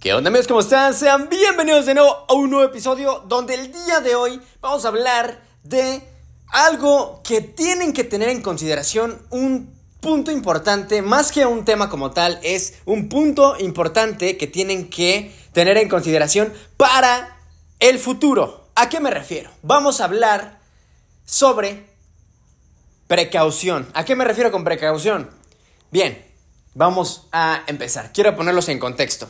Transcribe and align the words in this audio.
¿Qué 0.00 0.14
onda 0.14 0.28
amigos? 0.28 0.48
¿Cómo 0.48 0.60
están? 0.60 0.94
Sean 0.94 1.28
bienvenidos 1.28 1.84
de 1.84 1.92
nuevo 1.92 2.24
a 2.26 2.32
un 2.32 2.48
nuevo 2.48 2.64
episodio 2.64 3.22
donde 3.28 3.52
el 3.52 3.70
día 3.70 4.00
de 4.00 4.14
hoy 4.14 4.40
vamos 4.62 4.86
a 4.86 4.88
hablar 4.88 5.42
de 5.62 6.02
algo 6.46 7.20
que 7.22 7.42
tienen 7.42 7.92
que 7.92 8.02
tener 8.02 8.30
en 8.30 8.40
consideración 8.40 9.20
un 9.28 9.78
punto 10.00 10.30
importante, 10.30 11.02
más 11.02 11.30
que 11.30 11.44
un 11.44 11.66
tema 11.66 11.90
como 11.90 12.12
tal, 12.12 12.40
es 12.42 12.76
un 12.86 13.10
punto 13.10 13.56
importante 13.60 14.38
que 14.38 14.46
tienen 14.46 14.88
que 14.88 15.36
tener 15.52 15.76
en 15.76 15.90
consideración 15.90 16.50
para 16.78 17.36
el 17.78 17.98
futuro. 17.98 18.70
¿A 18.76 18.88
qué 18.88 19.00
me 19.00 19.10
refiero? 19.10 19.50
Vamos 19.60 20.00
a 20.00 20.04
hablar 20.04 20.60
sobre 21.26 21.90
precaución. 23.06 23.86
¿A 23.92 24.06
qué 24.06 24.16
me 24.16 24.24
refiero 24.24 24.50
con 24.50 24.64
precaución? 24.64 25.28
Bien, 25.90 26.24
vamos 26.72 27.28
a 27.32 27.64
empezar. 27.66 28.14
Quiero 28.14 28.34
ponerlos 28.34 28.70
en 28.70 28.78
contexto. 28.78 29.28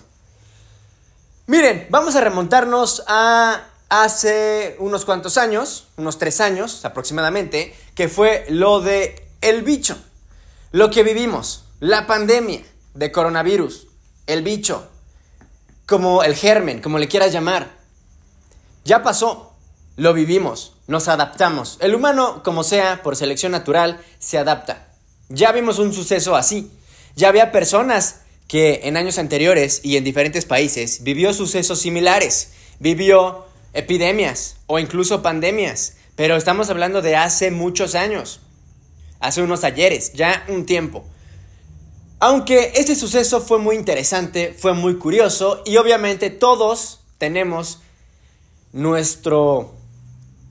Miren, 1.51 1.89
vamos 1.91 2.15
a 2.15 2.21
remontarnos 2.21 3.03
a 3.09 3.65
hace 3.89 4.77
unos 4.79 5.05
cuantos 5.05 5.37
años, 5.37 5.89
unos 5.97 6.17
tres 6.17 6.41
años 6.41 6.85
aproximadamente, 6.85 7.75
que 7.97 8.09
fue 8.09 8.47
lo 8.51 8.81
de 8.81 9.29
el 9.41 9.63
bicho. 9.63 9.99
Lo 10.71 10.91
que 10.91 11.03
vivimos, 11.03 11.65
la 11.81 12.07
pandemia 12.07 12.63
de 12.95 13.11
coronavirus, 13.11 13.89
el 14.29 14.45
bicho, 14.45 14.87
como 15.87 16.23
el 16.23 16.37
germen, 16.37 16.81
como 16.81 16.99
le 16.99 17.09
quieras 17.09 17.33
llamar. 17.33 17.73
Ya 18.85 19.03
pasó, 19.03 19.57
lo 19.97 20.15
vivimos, 20.15 20.77
nos 20.87 21.09
adaptamos. 21.09 21.79
El 21.81 21.97
humano, 21.97 22.45
como 22.45 22.63
sea, 22.63 23.03
por 23.03 23.17
selección 23.17 23.51
natural, 23.51 24.01
se 24.21 24.39
adapta. 24.39 24.87
Ya 25.29 25.51
vimos 25.51 25.81
un 25.81 25.93
suceso 25.93 26.37
así. 26.37 26.71
Ya 27.17 27.29
había 27.29 27.51
personas 27.51 28.20
que 28.51 28.81
en 28.83 28.97
años 28.97 29.17
anteriores 29.19 29.81
y 29.85 29.97
en 29.97 30.03
diferentes 30.03 30.45
países 30.45 31.05
vivió 31.05 31.33
sucesos 31.33 31.81
similares. 31.81 32.51
Vivió 32.81 33.47
epidemias 33.75 34.57
o 34.67 34.81
incluso 34.81 35.23
pandemias. 35.23 35.99
Pero 36.17 36.35
estamos 36.35 36.69
hablando 36.69 37.01
de 37.01 37.15
hace 37.15 37.53
muchos 37.53 37.95
años 37.95 38.41
hace 39.21 39.41
unos 39.43 39.63
ayeres, 39.63 40.15
ya 40.15 40.45
un 40.49 40.67
tiempo. 40.67 41.05
Aunque 42.19 42.73
este 42.75 42.97
suceso 42.97 43.41
fue 43.41 43.59
muy 43.59 43.77
interesante, 43.77 44.53
fue 44.59 44.73
muy 44.75 44.97
curioso 44.97 45.63
y 45.65 45.77
obviamente 45.77 46.31
todos 46.31 47.03
tenemos 47.19 47.81
nuestro 48.73 49.77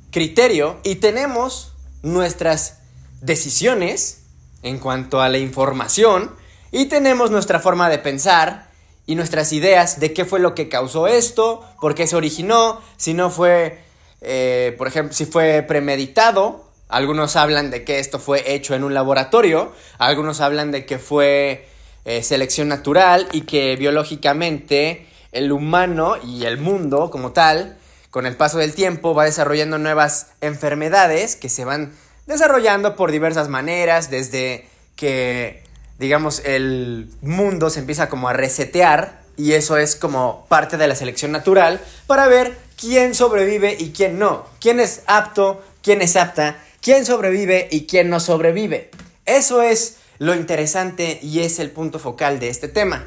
criterio 0.09 0.79
y 0.83 0.95
tenemos 0.95 1.73
nuestras 2.01 2.77
decisiones 3.19 4.21
en 4.63 4.79
cuanto 4.79 5.19
a 5.19 5.27
la 5.27 5.39
información 5.39 6.31
y 6.71 6.85
tenemos 6.85 7.31
nuestra 7.31 7.59
forma 7.59 7.89
de 7.89 7.99
pensar 7.99 8.69
y 9.05 9.15
nuestras 9.15 9.53
ideas 9.53 9.99
de 9.99 10.13
qué 10.13 10.23
fue 10.23 10.39
lo 10.39 10.53
que 10.53 10.69
causó 10.69 11.07
esto, 11.07 11.65
por 11.81 11.95
qué 11.95 12.05
se 12.05 12.15
originó, 12.15 12.79
si 12.95 13.13
no 13.13 13.31
fue, 13.31 13.79
eh, 14.21 14.75
por 14.77 14.87
ejemplo, 14.87 15.13
si 15.13 15.25
fue 15.25 15.63
premeditado. 15.63 16.69
Algunos 16.89 17.35
hablan 17.35 17.71
de 17.71 17.83
que 17.83 17.99
esto 17.99 18.19
fue 18.19 18.53
hecho 18.53 18.75
en 18.75 18.83
un 18.83 18.93
laboratorio, 18.93 19.71
algunos 19.97 20.41
hablan 20.41 20.71
de 20.71 20.85
que 20.85 20.99
fue 20.99 21.67
eh, 22.05 22.23
selección 22.23 22.67
natural 22.67 23.27
y 23.31 23.41
que 23.41 23.75
biológicamente 23.75 25.07
el 25.31 25.51
humano 25.51 26.15
y 26.23 26.45
el 26.45 26.57
mundo 26.57 27.11
como 27.11 27.31
tal, 27.31 27.77
con 28.09 28.25
el 28.25 28.35
paso 28.35 28.57
del 28.57 28.73
tiempo, 28.73 29.13
va 29.13 29.25
desarrollando 29.25 29.77
nuevas 29.77 30.31
enfermedades 30.41 31.35
que 31.35 31.49
se 31.49 31.65
van 31.65 31.93
desarrollando 32.25 32.95
por 32.95 33.11
diversas 33.11 33.49
maneras, 33.49 34.09
desde 34.09 34.67
que, 34.95 35.63
digamos, 35.99 36.41
el 36.45 37.09
mundo 37.21 37.69
se 37.69 37.79
empieza 37.79 38.09
como 38.09 38.29
a 38.29 38.33
resetear 38.33 39.21
y 39.37 39.53
eso 39.53 39.77
es 39.77 39.95
como 39.95 40.45
parte 40.49 40.77
de 40.77 40.87
la 40.87 40.95
selección 40.95 41.31
natural 41.31 41.79
para 42.07 42.27
ver 42.27 42.57
quién 42.77 43.13
sobrevive 43.13 43.75
y 43.77 43.91
quién 43.91 44.17
no, 44.17 44.45
quién 44.59 44.79
es 44.79 45.03
apto, 45.05 45.61
quién 45.81 46.01
es 46.01 46.15
apta 46.15 46.57
quién 46.81 47.05
sobrevive 47.05 47.67
y 47.71 47.85
quién 47.85 48.09
no 48.09 48.19
sobrevive. 48.19 48.91
Eso 49.25 49.61
es 49.61 49.97
lo 50.17 50.35
interesante 50.35 51.19
y 51.21 51.41
es 51.41 51.59
el 51.59 51.71
punto 51.71 51.99
focal 51.99 52.39
de 52.39 52.49
este 52.49 52.67
tema. 52.67 53.05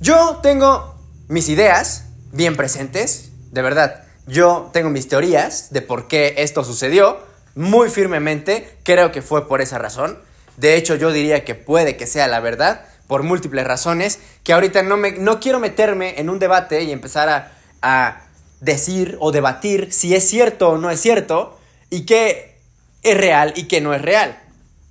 Yo 0.00 0.40
tengo 0.42 0.94
mis 1.28 1.48
ideas 1.48 2.04
bien 2.32 2.56
presentes, 2.56 3.30
de 3.52 3.62
verdad. 3.62 4.04
Yo 4.26 4.70
tengo 4.72 4.90
mis 4.90 5.08
teorías 5.08 5.72
de 5.72 5.82
por 5.82 6.08
qué 6.08 6.34
esto 6.38 6.64
sucedió 6.64 7.18
muy 7.54 7.90
firmemente. 7.90 8.76
Creo 8.82 9.12
que 9.12 9.22
fue 9.22 9.48
por 9.48 9.60
esa 9.60 9.78
razón. 9.78 10.18
De 10.56 10.76
hecho, 10.76 10.94
yo 10.94 11.12
diría 11.12 11.44
que 11.44 11.54
puede 11.54 11.96
que 11.96 12.06
sea 12.06 12.28
la 12.28 12.40
verdad 12.40 12.86
por 13.06 13.22
múltiples 13.22 13.66
razones 13.66 14.18
que 14.42 14.52
ahorita 14.52 14.82
no, 14.82 14.96
me, 14.96 15.12
no 15.12 15.38
quiero 15.40 15.60
meterme 15.60 16.18
en 16.18 16.30
un 16.30 16.38
debate 16.38 16.82
y 16.82 16.92
empezar 16.92 17.28
a, 17.28 17.52
a 17.82 18.26
decir 18.60 19.16
o 19.20 19.32
debatir 19.32 19.92
si 19.92 20.14
es 20.14 20.28
cierto 20.28 20.70
o 20.70 20.78
no 20.78 20.90
es 20.90 21.00
cierto 21.00 21.58
y 21.90 22.06
que 22.06 22.56
es 23.02 23.16
real 23.16 23.52
y 23.56 23.64
que 23.64 23.80
no 23.80 23.94
es 23.94 24.02
real. 24.02 24.42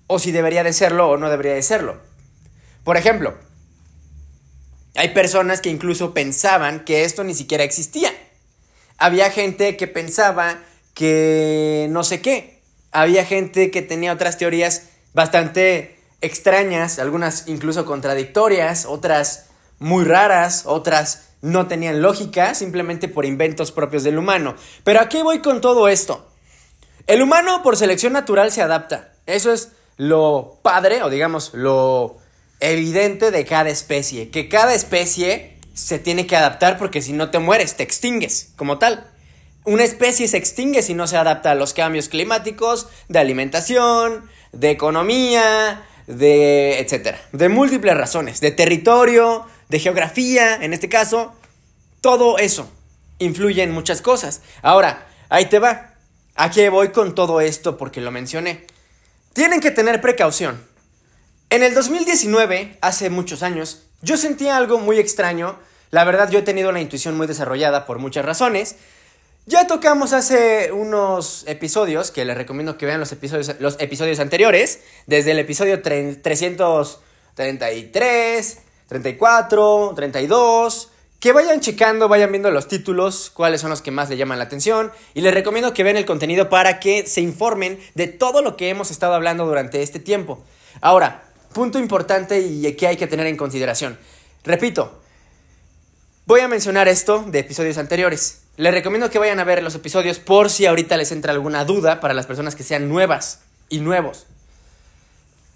O 0.08 0.20
si 0.20 0.32
debería 0.32 0.64
de 0.64 0.74
serlo 0.74 1.10
o 1.10 1.18
no 1.18 1.30
debería 1.30 1.54
de 1.54 1.64
serlo. 1.64 2.00
Por 2.84 2.98
ejemplo, 2.98 3.36
hay 4.96 5.10
personas 5.10 5.60
que 5.62 5.70
incluso 5.70 6.14
pensaban 6.14 6.86
que 6.86 7.04
esto 7.04 7.24
ni 7.24 7.34
siquiera 7.34 7.64
existía. 7.64 8.14
Había 8.98 9.30
gente 9.30 9.76
que 9.76 9.88
pensaba 9.88 10.60
que 10.94 11.88
no 11.90 12.04
sé 12.04 12.22
qué. 12.22 12.62
Había 12.92 13.26
gente 13.26 13.72
que 13.72 13.82
tenía 13.82 14.14
otras 14.14 14.38
teorías 14.38 14.84
bastante 15.16 15.98
extrañas, 16.22 17.00
algunas 17.00 17.48
incluso 17.48 17.86
contradictorias, 17.86 18.86
otras 18.86 19.48
muy 19.80 20.04
raras, 20.04 20.64
otras 20.66 21.30
no 21.42 21.68
tenían 21.68 22.02
lógica, 22.02 22.54
simplemente 22.54 23.08
por 23.08 23.26
inventos 23.26 23.72
propios 23.72 24.04
del 24.04 24.18
humano. 24.18 24.56
Pero 24.84 25.00
¿a 25.00 25.10
qué 25.10 25.24
voy 25.24 25.40
con 25.40 25.62
todo 25.62 25.88
esto? 25.88 26.30
El 27.08 27.22
humano 27.22 27.64
por 27.64 27.78
selección 27.78 28.14
natural 28.14 28.52
se 28.52 28.62
adapta. 28.62 29.14
Eso 29.26 29.54
es 29.54 29.72
lo 29.98 30.60
padre 30.62 31.02
o 31.04 31.10
digamos 31.10 31.54
lo 31.54 32.18
evidente 32.60 33.32
de 33.32 33.46
cada 33.46 33.70
especie. 33.70 34.32
Que 34.32 34.50
cada 34.50 34.74
especie 34.74 35.58
se 35.74 36.00
tiene 36.00 36.28
que 36.28 36.36
adaptar 36.36 36.78
porque 36.78 37.02
si 37.02 37.14
no 37.14 37.30
te 37.30 37.40
mueres, 37.40 37.78
te 37.78 37.84
extingues 37.84 38.52
como 38.56 38.80
tal. 38.80 39.12
Una 39.66 39.84
especie 39.84 40.28
se 40.28 40.38
extingue 40.38 40.82
si 40.82 40.94
no 40.94 41.08
se 41.08 41.18
adapta 41.18 41.52
a 41.52 41.56
los 41.56 41.74
cambios 41.74 42.08
climáticos, 42.10 42.88
de 43.08 43.20
alimentación, 43.20 44.30
de 44.56 44.72
economía, 44.72 45.86
de 46.08 46.80
etcétera, 46.80 47.22
de 47.32 47.50
múltiples 47.50 47.96
razones, 47.96 48.42
de 48.42 48.52
territorio, 48.52 49.46
de 49.70 49.80
geografía, 49.80 50.56
en 50.56 50.74
este 50.74 50.90
caso, 50.90 51.34
todo 52.02 52.38
eso 52.38 52.70
influye 53.20 53.64
en 53.64 53.72
muchas 53.72 54.02
cosas. 54.02 54.42
Ahora, 54.62 55.08
ahí 55.30 55.46
te 55.46 55.60
va. 55.60 55.94
¿A 56.36 56.52
qué 56.52 56.70
voy 56.70 56.90
con 56.90 57.16
todo 57.16 57.42
esto? 57.42 57.78
Porque 57.78 58.02
lo 58.02 58.12
mencioné. 58.12 58.66
Tienen 59.34 59.62
que 59.62 59.72
tener 59.72 60.02
precaución. 60.02 60.62
En 61.50 61.64
el 61.64 61.74
2019, 61.74 62.78
hace 62.82 63.10
muchos 63.10 63.44
años, 63.44 63.84
yo 64.02 64.18
sentía 64.18 64.58
algo 64.58 64.80
muy 64.80 65.00
extraño. 65.00 65.58
La 65.92 66.04
verdad, 66.04 66.30
yo 66.30 66.40
he 66.40 66.44
tenido 66.44 66.72
la 66.72 66.82
intuición 66.82 67.16
muy 67.16 67.28
desarrollada 67.28 67.86
por 67.86 68.00
muchas 68.00 68.26
razones. 68.26 68.76
Ya 69.48 69.68
tocamos 69.68 70.12
hace 70.12 70.72
unos 70.72 71.44
episodios, 71.46 72.10
que 72.10 72.26
les 72.26 72.36
recomiendo 72.36 72.80
que 72.80 72.88
vean 72.88 73.00
los 73.00 73.12
episodios, 73.12 73.58
los 73.60 73.80
episodios 73.80 74.20
anteriores, 74.20 74.80
desde 75.06 75.34
el 75.34 75.40
episodio 75.40 75.84
333, 75.84 78.58
34, 78.88 79.94
32, 79.96 80.90
que 81.20 81.32
vayan 81.32 81.60
checando, 81.60 82.08
vayan 82.08 82.32
viendo 82.32 82.50
los 82.50 82.68
títulos, 82.68 83.30
cuáles 83.30 83.62
son 83.62 83.70
los 83.70 83.84
que 83.84 83.92
más 83.92 84.10
le 84.10 84.18
llaman 84.18 84.40
la 84.40 84.46
atención. 84.46 84.92
Y 85.14 85.22
les 85.22 85.32
recomiendo 85.32 85.76
que 85.76 85.84
vean 85.84 85.98
el 85.98 86.08
contenido 86.08 86.50
para 86.50 86.80
que 86.80 87.06
se 87.06 87.22
informen 87.22 87.80
de 87.94 88.08
todo 88.08 88.42
lo 88.42 88.58
que 88.58 88.70
hemos 88.70 88.90
estado 88.90 89.14
hablando 89.14 89.46
durante 89.46 89.84
este 89.84 90.00
tiempo. 90.00 90.44
Ahora, 90.82 91.24
punto 91.54 91.78
importante 91.78 92.40
y 92.40 92.74
que 92.74 92.88
hay 92.88 92.98
que 92.98 93.06
tener 93.06 93.28
en 93.28 93.38
consideración. 93.38 94.00
Repito, 94.44 95.00
voy 96.26 96.40
a 96.40 96.48
mencionar 96.48 96.88
esto 96.88 97.24
de 97.28 97.38
episodios 97.38 97.78
anteriores. 97.78 98.45
Les 98.58 98.74
recomiendo 98.74 99.10
que 99.10 99.20
vayan 99.20 99.40
a 99.40 99.44
ver 99.44 99.62
los 99.62 99.76
episodios 99.76 100.20
por 100.20 100.50
si 100.50 100.66
ahorita 100.66 100.96
les 100.96 101.12
entra 101.12 101.34
alguna 101.34 101.66
duda 101.66 102.00
para 102.00 102.14
las 102.14 102.26
personas 102.26 102.56
que 102.56 102.64
sean 102.64 102.88
nuevas 102.88 103.42
y 103.68 103.80
nuevos. 103.80 104.28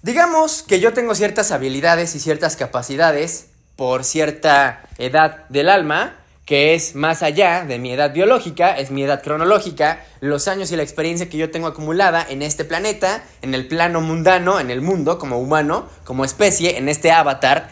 Digamos 0.02 0.64
que 0.64 0.82
yo 0.82 0.94
tengo 0.94 1.16
ciertas 1.16 1.52
habilidades 1.52 2.14
y 2.16 2.20
ciertas 2.20 2.58
capacidades 2.58 3.48
por 3.78 4.04
cierta 4.04 4.82
edad 4.98 5.48
del 5.48 5.70
alma, 5.70 6.18
que 6.46 6.74
es 6.74 6.94
más 6.94 7.24
allá 7.24 7.64
de 7.64 7.80
mi 7.80 7.94
edad 7.94 8.12
biológica, 8.12 8.78
es 8.78 8.92
mi 8.92 9.04
edad 9.04 9.24
cronológica, 9.24 10.04
los 10.20 10.50
años 10.50 10.70
y 10.74 10.76
la 10.76 10.84
experiencia 10.84 11.30
que 11.30 11.38
yo 11.38 11.52
tengo 11.52 11.68
acumulada 11.68 12.26
en 12.28 12.42
este 12.42 12.66
planeta, 12.66 13.24
en 13.42 13.54
el 13.54 13.68
plano 13.68 14.02
mundano, 14.02 14.60
en 14.60 14.72
el 14.72 14.82
mundo, 14.82 15.20
como 15.20 15.40
humano, 15.40 15.88
como 16.04 16.26
especie, 16.26 16.78
en 16.78 16.90
este 16.90 17.12
avatar. 17.12 17.70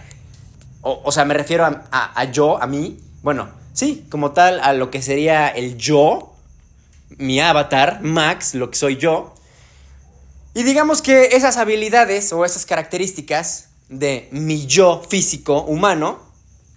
O, 0.82 1.12
sea, 1.12 1.26
me 1.26 1.34
refiero 1.34 1.66
a, 1.66 1.82
a 1.92 2.24
yo, 2.32 2.62
a 2.62 2.68
mí. 2.68 2.98
Bueno, 3.22 3.57
sí, 3.78 4.08
como 4.10 4.32
tal, 4.32 4.60
a 4.60 4.74
lo 4.74 4.90
que 4.90 5.04
sería 5.04 5.48
el 5.48 5.78
yo, 5.78 6.34
mi 7.18 7.40
avatar, 7.40 8.02
Max, 8.02 8.56
lo 8.56 8.72
que 8.72 8.78
soy 8.78 8.98
yo. 8.98 9.36
Y 10.56 10.64
digamos 10.64 11.04
que 11.04 11.36
esas 11.36 11.58
habilidades 11.58 12.34
o 12.34 12.44
esas 12.44 12.66
características 12.66 13.70
de 13.88 14.30
mi 14.32 14.66
yo 14.66 15.04
físico 15.08 15.62
humano, 15.62 16.20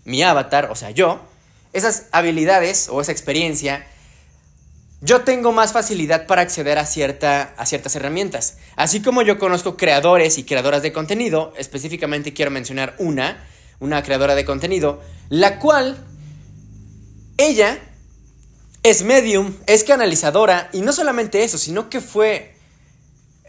mi 0.05 0.23
avatar, 0.23 0.71
o 0.71 0.75
sea, 0.75 0.91
yo, 0.91 1.21
esas 1.73 2.05
habilidades 2.13 2.91
o 2.91 3.01
esa 3.01 3.13
experiencia, 3.13 3.87
yo 5.01 5.23
tengo 5.23 5.53
más 5.53 5.73
facilidad 5.73 6.27
para 6.27 6.43
acceder 6.43 6.77
a, 6.77 6.85
cierta, 6.85 7.55
a 7.57 7.65
ciertas 7.65 7.97
herramientas. 7.97 8.59
Así 8.77 9.01
como 9.01 9.23
yo 9.23 9.39
conozco 9.39 9.79
creadores 9.79 10.37
y 10.37 10.45
creadoras 10.45 10.83
de 10.83 10.93
contenido, 10.93 11.55
específicamente 11.57 12.35
quiero 12.35 12.51
mencionar 12.51 12.95
una, 12.99 13.49
una 13.79 14.03
creadora 14.03 14.35
de 14.35 14.45
contenido, 14.45 15.01
la 15.31 15.59
cual 15.59 16.10
ella 17.49 17.79
es 18.83 19.03
medium, 19.03 19.55
es 19.67 19.85
canalizadora 19.85 20.71
y 20.73 20.81
no 20.81 20.93
solamente 20.93 21.43
eso, 21.43 21.59
sino 21.59 21.91
que 21.91 22.01
fue 22.01 22.55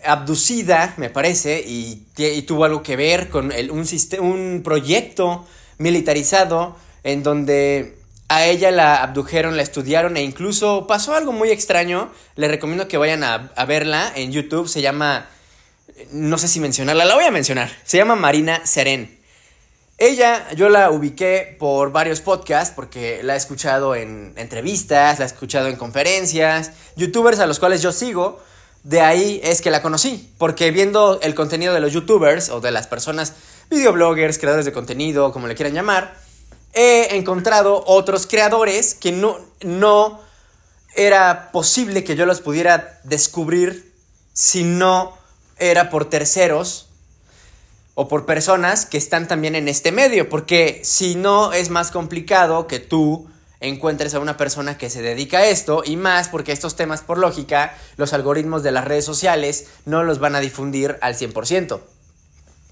abducida, 0.04 0.94
me 0.98 1.10
parece, 1.10 1.64
y, 1.66 2.08
tuvo 2.48 2.66
algo 2.66 2.84
que 2.84 2.96
ver 2.96 3.30
con 3.30 3.52
un, 3.70 4.62
proyecto 4.64 5.46
militarizado 5.78 6.76
en 7.04 7.24
donde 7.24 7.98
a 8.28 8.46
ella 8.46 8.72
la 8.72 9.04
abdujeron, 9.04 9.58
la 9.58 9.64
estudiaron 9.64 10.18
e 10.18 10.24
incluso 10.24 10.88
pasó 10.88 11.16
algo 11.16 11.32
muy 11.32 11.50
extraño. 11.50 12.12
Les 12.36 12.50
recomiendo 12.50 12.88
que 12.88 12.98
vayan 12.98 13.24
a, 13.24 13.52
verla 13.66 14.12
en 14.16 14.32
YouTube. 14.32 14.68
Se 14.68 14.82
llama, 14.82 15.28
no 16.12 16.38
sé 16.38 16.48
si 16.48 16.60
mencionarla, 16.60 17.06
la 17.06 17.16
voy 17.16 17.26
a 17.26 17.32
mencionar. 17.32 17.72
Se 17.84 17.98
llama 17.98 18.16
Marina 18.16 18.66
Seren. 18.66 19.21
Ella, 20.04 20.48
yo 20.56 20.68
la 20.70 20.90
ubiqué 20.90 21.56
por 21.60 21.92
varios 21.92 22.22
podcasts, 22.22 22.74
porque 22.76 23.22
la 23.22 23.36
he 23.36 23.38
escuchado 23.38 23.94
en 23.94 24.34
entrevistas, 24.36 25.20
la 25.20 25.26
he 25.26 25.28
escuchado 25.28 25.68
en 25.68 25.76
conferencias, 25.76 26.72
youtubers 26.96 27.38
a 27.38 27.46
los 27.46 27.60
cuales 27.60 27.84
yo 27.84 27.92
sigo. 27.92 28.40
De 28.82 29.02
ahí 29.02 29.40
es 29.44 29.62
que 29.62 29.70
la 29.70 29.84
conocí, 29.84 30.34
porque 30.40 30.72
viendo 30.72 31.20
el 31.22 31.36
contenido 31.36 31.76
de 31.76 31.82
los 31.82 31.94
youtubers 31.94 32.50
o 32.50 32.60
de 32.62 32.72
las 32.72 32.88
personas, 32.88 33.34
videobloggers, 33.70 34.40
creadores 34.40 34.66
de 34.66 34.72
contenido, 34.72 35.32
como 35.32 35.46
le 35.46 35.54
quieran 35.54 35.76
llamar, 35.76 36.18
he 36.74 37.16
encontrado 37.16 37.84
otros 37.86 38.26
creadores 38.26 38.96
que 38.96 39.12
no, 39.12 39.38
no 39.62 40.20
era 40.96 41.52
posible 41.52 42.04
que 42.04 42.16
yo 42.16 42.26
los 42.26 42.42
pudiera 42.42 43.00
descubrir 43.04 43.94
si 44.34 44.64
no 44.64 45.16
era 45.60 45.92
por 45.92 46.10
terceros 46.10 46.91
o 47.94 48.08
por 48.08 48.26
personas 48.26 48.86
que 48.86 48.98
están 48.98 49.28
también 49.28 49.56
en 49.56 49.68
este 49.68 49.92
medio, 49.92 50.30
porque 50.30 50.82
si 50.84 51.16
no 51.16 51.54
es 51.54 51.70
más 51.70 51.92
complicado 51.92 52.68
que 52.68 52.80
tú 52.80 53.30
encuentres 53.60 54.14
a 54.14 54.20
una 54.20 54.38
persona 54.38 54.78
que 54.78 54.90
se 54.90 55.02
dedica 55.02 55.40
a 55.40 55.46
esto 55.46 55.84
y 55.86 55.96
más 55.96 56.30
porque 56.30 56.52
estos 56.52 56.76
temas 56.76 57.02
por 57.02 57.18
lógica 57.20 57.78
los 57.96 58.12
algoritmos 58.14 58.64
de 58.64 58.72
las 58.72 58.86
redes 58.86 59.06
sociales 59.06 59.68
no 59.86 60.04
los 60.04 60.20
van 60.20 60.36
a 60.36 60.40
difundir 60.40 60.98
al 61.02 61.16
100%. 61.16 61.80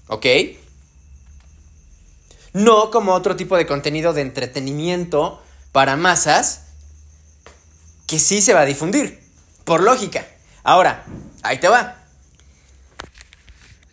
¿Ok? 0.08 0.26
No 2.52 2.90
como 2.90 3.14
otro 3.14 3.36
tipo 3.36 3.56
de 3.56 3.66
contenido 3.66 4.12
de 4.12 4.22
entretenimiento 4.22 5.40
para 5.70 5.96
masas 5.96 6.62
que 8.08 8.18
sí 8.18 8.42
se 8.42 8.54
va 8.54 8.62
a 8.62 8.66
difundir, 8.66 9.22
por 9.62 9.84
lógica. 9.84 10.26
Ahora, 10.64 11.04
ahí 11.42 11.58
te 11.58 11.68
va. 11.68 11.99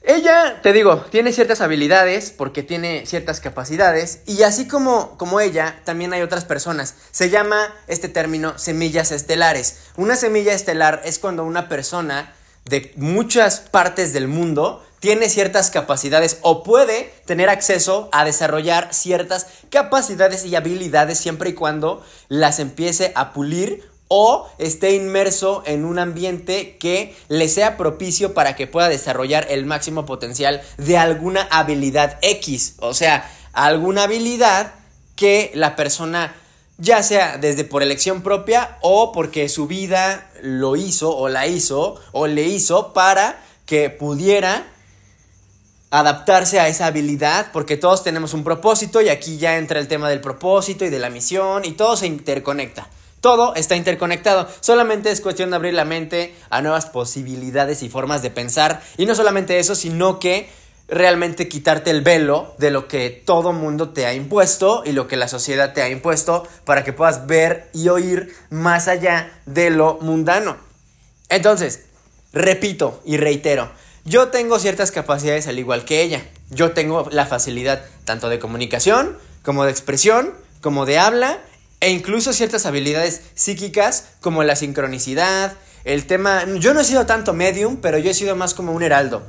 Ella, 0.09 0.62
te 0.63 0.71
digo, 0.71 1.06
tiene 1.12 1.33
ciertas 1.33 1.59
habilidades 1.59 2.31
porque 2.31 2.63
tiene 2.63 3.06
ciertas 3.06 3.42
capacidades 3.42 4.21
y 4.25 4.44
así 4.44 4.65
como, 4.65 5.18
como 5.18 5.42
ella, 5.42 5.81
también 5.83 6.13
hay 6.13 6.21
otras 6.21 6.45
personas. 6.45 6.95
Se 7.12 7.30
llama 7.30 7.75
este 7.88 8.07
término 8.07 8.57
semillas 8.57 9.12
estelares. 9.12 9.80
Una 9.98 10.15
semilla 10.15 10.54
estelar 10.54 11.01
es 11.04 11.19
cuando 11.19 11.44
una 11.44 11.68
persona 11.68 12.33
de 12.63 12.94
muchas 12.95 13.59
partes 13.59 14.13
del 14.13 14.30
mundo 14.30 14.81
tiene 15.01 15.27
ciertas 15.27 15.71
capacidades 15.71 16.38
o 16.42 16.63
puede 16.63 17.13
tener 17.25 17.50
acceso 17.50 18.07
a 18.13 18.24
desarrollar 18.24 18.94
ciertas 18.94 19.48
capacidades 19.69 20.45
y 20.45 20.56
habilidades 20.56 21.18
siempre 21.18 21.50
y 21.50 21.53
cuando 21.53 22.01
las 22.30 22.60
empiece 22.60 23.12
a 23.15 23.33
pulir 23.33 23.83
o 24.07 24.48
esté 24.57 24.95
inmerso 24.95 25.63
en 25.65 25.86
un 25.86 26.00
ambiente 26.00 26.77
que 26.77 27.15
le 27.27 27.50
sea 27.50 27.77
propicio 27.77 28.33
para 28.33 28.56
que 28.56 28.68
pueda 28.68 28.89
desarrollar 28.89 29.48
el 29.50 29.65
máximo 29.65 30.06
potencial 30.06 30.62
de 30.77 30.98
alguna 30.98 31.48
habilidad 31.51 32.18
X, 32.21 32.75
o 32.80 32.94
sea, 32.94 33.30
alguna 33.54 34.04
habilidad 34.04 34.74
que 35.15 35.51
la 35.54 35.75
persona 35.75 36.36
ya 36.77 37.01
sea 37.01 37.38
desde 37.38 37.63
por 37.63 37.81
elección 37.81 38.21
propia 38.21 38.77
o 38.81 39.12
porque 39.12 39.50
su 39.50 39.68
vida 39.68 40.30
lo 40.42 40.75
hizo 40.75 41.15
o 41.15 41.27
la 41.27 41.48
hizo 41.48 42.00
o 42.12 42.27
le 42.27 42.44
hizo 42.44 42.94
para 42.94 43.42
que 43.65 43.89
pudiera 43.89 44.68
adaptarse 45.89 46.60
a 46.60 46.68
esa 46.68 46.86
habilidad 46.86 47.48
porque 47.51 47.77
todos 47.77 48.03
tenemos 48.03 48.33
un 48.33 48.44
propósito 48.44 49.01
y 49.01 49.10
aquí 49.10 49.38
ya 49.38 49.57
entra 49.57 49.80
el 49.80 49.88
tema 49.88 50.10
del 50.10 50.21
propósito 50.21 50.86
y 50.86 50.89
de 50.89 51.00
la 51.00 51.10
misión 51.10 51.65
y 51.65 51.71
todo 51.71 51.98
se 51.98 52.07
interconecta. 52.07 52.88
Todo 53.21 53.55
está 53.55 53.75
interconectado. 53.75 54.47
Solamente 54.59 55.11
es 55.11 55.21
cuestión 55.21 55.49
de 55.49 55.55
abrir 55.55 55.73
la 55.73 55.85
mente 55.85 56.35
a 56.49 56.61
nuevas 56.61 56.85
posibilidades 56.85 57.83
y 57.83 57.89
formas 57.89 58.21
de 58.21 58.29
pensar. 58.29 58.81
Y 58.97 59.05
no 59.05 59.15
solamente 59.15 59.59
eso, 59.59 59.75
sino 59.75 60.19
que 60.19 60.49
realmente 60.87 61.47
quitarte 61.47 61.91
el 61.91 62.01
velo 62.01 62.53
de 62.57 62.71
lo 62.71 62.87
que 62.87 63.09
todo 63.09 63.53
mundo 63.53 63.89
te 63.89 64.05
ha 64.05 64.13
impuesto 64.13 64.83
y 64.85 64.93
lo 64.93 65.07
que 65.07 65.17
la 65.17 65.27
sociedad 65.27 65.73
te 65.73 65.81
ha 65.81 65.89
impuesto 65.89 66.47
para 66.63 66.83
que 66.83 66.93
puedas 66.93 67.27
ver 67.27 67.69
y 67.73 67.89
oír 67.89 68.33
más 68.49 68.87
allá 68.87 69.31
de 69.45 69.69
lo 69.69 69.97
mundano. 70.01 70.57
Entonces, 71.29 71.85
repito 72.31 73.01
y 73.03 73.17
reitero, 73.17 73.69
yo 74.05 74.29
tengo 74.29 74.59
ciertas 74.59 74.91
capacidades 74.91 75.47
al 75.47 75.59
igual 75.59 75.83
que 75.83 76.01
ella. 76.01 76.23
Yo 76.49 76.71
tengo 76.71 77.09
la 77.11 77.25
facilidad 77.25 77.83
tanto 78.05 78.29
de 78.29 78.39
comunicación 78.39 79.17
como 79.43 79.65
de 79.65 79.71
expresión, 79.71 80.33
como 80.61 80.85
de 80.85 80.99
habla 80.99 81.39
e 81.79 81.91
incluso 81.91 82.33
ciertas 82.33 82.65
habilidades 82.65 83.21
psíquicas 83.35 84.06
como 84.21 84.44
la 84.44 84.56
sincronicidad, 84.56 85.53
el 85.83 86.06
tema... 86.07 86.44
Yo 86.59 86.74
no 86.74 86.81
he 86.81 86.83
sido 86.83 87.06
tanto 87.06 87.33
medium, 87.33 87.77
pero 87.77 87.97
yo 87.97 88.09
he 88.12 88.13
sido 88.13 88.35
más 88.35 88.53
como 88.53 88.71
un 88.71 88.83
heraldo. 88.83 89.24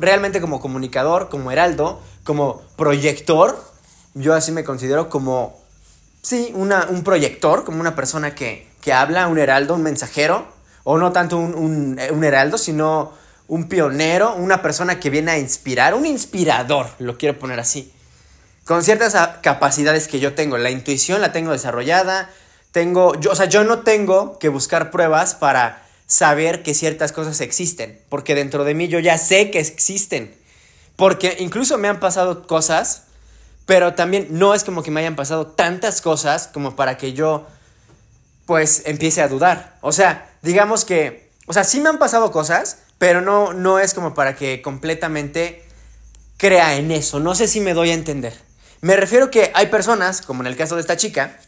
Realmente 0.00 0.40
como 0.40 0.60
comunicador, 0.60 1.28
como 1.28 1.50
heraldo, 1.50 2.00
como 2.24 2.62
proyector. 2.76 3.62
Yo 4.14 4.34
así 4.34 4.52
me 4.52 4.64
considero 4.64 5.08
como... 5.08 5.58
Sí, 6.22 6.52
una, 6.54 6.86
un 6.90 7.04
proyector, 7.04 7.64
como 7.64 7.80
una 7.80 7.94
persona 7.94 8.34
que, 8.34 8.68
que 8.80 8.92
habla, 8.92 9.26
un 9.26 9.38
heraldo, 9.38 9.74
un 9.74 9.82
mensajero. 9.82 10.46
O 10.84 10.98
no 10.98 11.12
tanto 11.12 11.36
un, 11.36 11.54
un, 11.54 12.00
un 12.10 12.24
heraldo, 12.24 12.58
sino 12.58 13.12
un 13.48 13.68
pionero, 13.68 14.34
una 14.34 14.62
persona 14.62 15.00
que 15.00 15.10
viene 15.10 15.32
a 15.32 15.38
inspirar, 15.38 15.94
un 15.94 16.06
inspirador, 16.06 16.86
lo 16.98 17.18
quiero 17.18 17.38
poner 17.38 17.58
así 17.60 17.92
con 18.68 18.84
ciertas 18.84 19.16
capacidades 19.40 20.08
que 20.08 20.20
yo 20.20 20.34
tengo. 20.34 20.58
La 20.58 20.68
intuición 20.68 21.22
la 21.22 21.32
tengo 21.32 21.52
desarrollada. 21.52 22.28
Tengo, 22.70 23.18
yo, 23.18 23.30
o 23.30 23.34
sea, 23.34 23.46
yo 23.46 23.64
no 23.64 23.78
tengo 23.78 24.38
que 24.38 24.50
buscar 24.50 24.90
pruebas 24.90 25.34
para 25.34 25.82
saber 26.06 26.62
que 26.62 26.74
ciertas 26.74 27.12
cosas 27.12 27.40
existen, 27.40 27.98
porque 28.10 28.34
dentro 28.34 28.64
de 28.64 28.74
mí 28.74 28.88
yo 28.88 28.98
ya 28.98 29.16
sé 29.16 29.50
que 29.50 29.58
existen. 29.58 30.36
Porque 30.96 31.38
incluso 31.38 31.78
me 31.78 31.88
han 31.88 31.98
pasado 31.98 32.46
cosas, 32.46 33.04
pero 33.64 33.94
también 33.94 34.26
no 34.32 34.52
es 34.52 34.64
como 34.64 34.82
que 34.82 34.90
me 34.90 35.00
hayan 35.00 35.16
pasado 35.16 35.46
tantas 35.46 36.02
cosas 36.02 36.46
como 36.46 36.76
para 36.76 36.98
que 36.98 37.14
yo 37.14 37.46
pues 38.44 38.82
empiece 38.84 39.22
a 39.22 39.28
dudar. 39.28 39.78
O 39.80 39.92
sea, 39.92 40.30
digamos 40.42 40.84
que, 40.84 41.30
o 41.46 41.54
sea, 41.54 41.64
sí 41.64 41.80
me 41.80 41.88
han 41.88 41.98
pasado 41.98 42.32
cosas, 42.32 42.80
pero 42.98 43.22
no 43.22 43.54
no 43.54 43.78
es 43.78 43.94
como 43.94 44.12
para 44.12 44.36
que 44.36 44.60
completamente 44.60 45.64
crea 46.36 46.76
en 46.76 46.90
eso. 46.90 47.18
No 47.18 47.34
sé 47.34 47.48
si 47.48 47.60
me 47.60 47.72
doy 47.72 47.92
a 47.92 47.94
entender. 47.94 48.47
Me 48.80 48.96
refiero 48.96 49.30
que 49.30 49.50
hay 49.54 49.66
personas, 49.66 50.22
como 50.22 50.42
en 50.42 50.46
el 50.46 50.56
caso 50.56 50.76
de 50.76 50.80
esta 50.80 50.96
chica, 50.96 51.38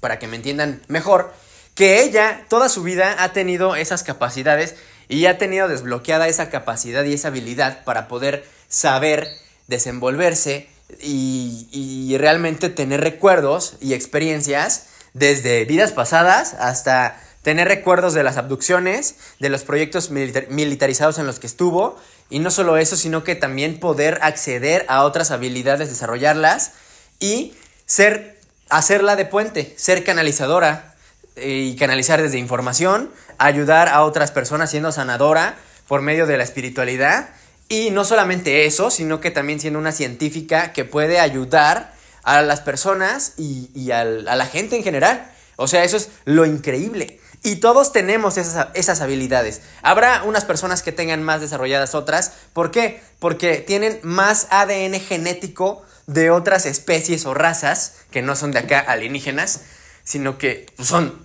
para 0.00 0.18
que 0.18 0.26
me 0.26 0.36
entiendan 0.36 0.82
mejor, 0.88 1.32
que 1.74 2.02
ella 2.02 2.44
toda 2.48 2.68
su 2.68 2.82
vida 2.82 3.22
ha 3.22 3.32
tenido 3.32 3.76
esas 3.76 4.02
capacidades 4.02 4.74
y 5.08 5.26
ha 5.26 5.38
tenido 5.38 5.68
desbloqueada 5.68 6.28
esa 6.28 6.50
capacidad 6.50 7.04
y 7.04 7.14
esa 7.14 7.28
habilidad 7.28 7.84
para 7.84 8.08
poder 8.08 8.44
saber 8.68 9.28
desenvolverse 9.66 10.68
y, 11.00 11.68
y 11.70 12.18
realmente 12.18 12.68
tener 12.68 13.00
recuerdos 13.00 13.76
y 13.80 13.94
experiencias 13.94 14.86
desde 15.14 15.64
vidas 15.64 15.92
pasadas 15.92 16.54
hasta 16.54 17.20
tener 17.48 17.66
recuerdos 17.66 18.12
de 18.12 18.22
las 18.22 18.36
abducciones, 18.36 19.14
de 19.38 19.48
los 19.48 19.62
proyectos 19.62 20.10
militarizados 20.10 21.18
en 21.18 21.26
los 21.26 21.38
que 21.38 21.46
estuvo 21.46 21.96
y 22.28 22.40
no 22.40 22.50
solo 22.50 22.76
eso, 22.76 22.94
sino 22.94 23.24
que 23.24 23.36
también 23.36 23.80
poder 23.80 24.18
acceder 24.20 24.84
a 24.90 25.02
otras 25.04 25.30
habilidades, 25.30 25.88
desarrollarlas 25.88 26.72
y 27.20 27.54
ser, 27.86 28.38
hacerla 28.68 29.16
de 29.16 29.24
puente, 29.24 29.72
ser 29.78 30.04
canalizadora 30.04 30.94
eh, 31.36 31.70
y 31.72 31.76
canalizar 31.76 32.20
desde 32.20 32.36
información, 32.36 33.10
ayudar 33.38 33.88
a 33.88 34.04
otras 34.04 34.30
personas 34.30 34.70
siendo 34.70 34.92
sanadora 34.92 35.56
por 35.86 36.02
medio 36.02 36.26
de 36.26 36.36
la 36.36 36.44
espiritualidad. 36.44 37.30
Y 37.70 37.88
no 37.92 38.04
solamente 38.04 38.66
eso, 38.66 38.90
sino 38.90 39.22
que 39.22 39.30
también 39.30 39.58
siendo 39.58 39.78
una 39.78 39.92
científica 39.92 40.74
que 40.74 40.84
puede 40.84 41.18
ayudar 41.18 41.94
a 42.24 42.42
las 42.42 42.60
personas 42.60 43.32
y, 43.38 43.90
a 43.90 44.04
la 44.04 44.44
gente 44.44 44.76
en 44.76 44.82
general. 44.82 45.32
O 45.60 45.66
sea, 45.66 45.82
eso 45.82 45.96
es 45.96 46.10
lo 46.24 46.46
increíble. 46.46 47.18
Y 47.42 47.56
todos 47.56 47.92
tenemos 47.92 48.36
esas, 48.36 49.00
habilidades. 49.00 49.60
Habrá 49.82 50.24
unas 50.24 50.44
personas 50.44 50.82
que 50.82 50.92
tengan 50.92 51.22
más 51.22 51.40
desarrolladas 51.40 51.94
otras. 51.94 52.32
¿Por 52.52 52.70
qué? 52.70 53.00
Porque 53.20 53.58
tienen 53.58 54.00
más 54.02 54.48
ADN 54.50 54.98
genético 55.00 55.82
de 56.06 56.30
otras 56.30 56.66
especies 56.66 57.26
o 57.26 57.34
razas 57.34 57.94
que 58.10 58.22
no 58.22 58.34
son 58.34 58.50
de 58.50 58.60
acá 58.60 58.80
alienígenas, 58.80 59.60
sino 60.04 60.38
que 60.38 60.66
pues, 60.76 60.88
son 60.88 61.18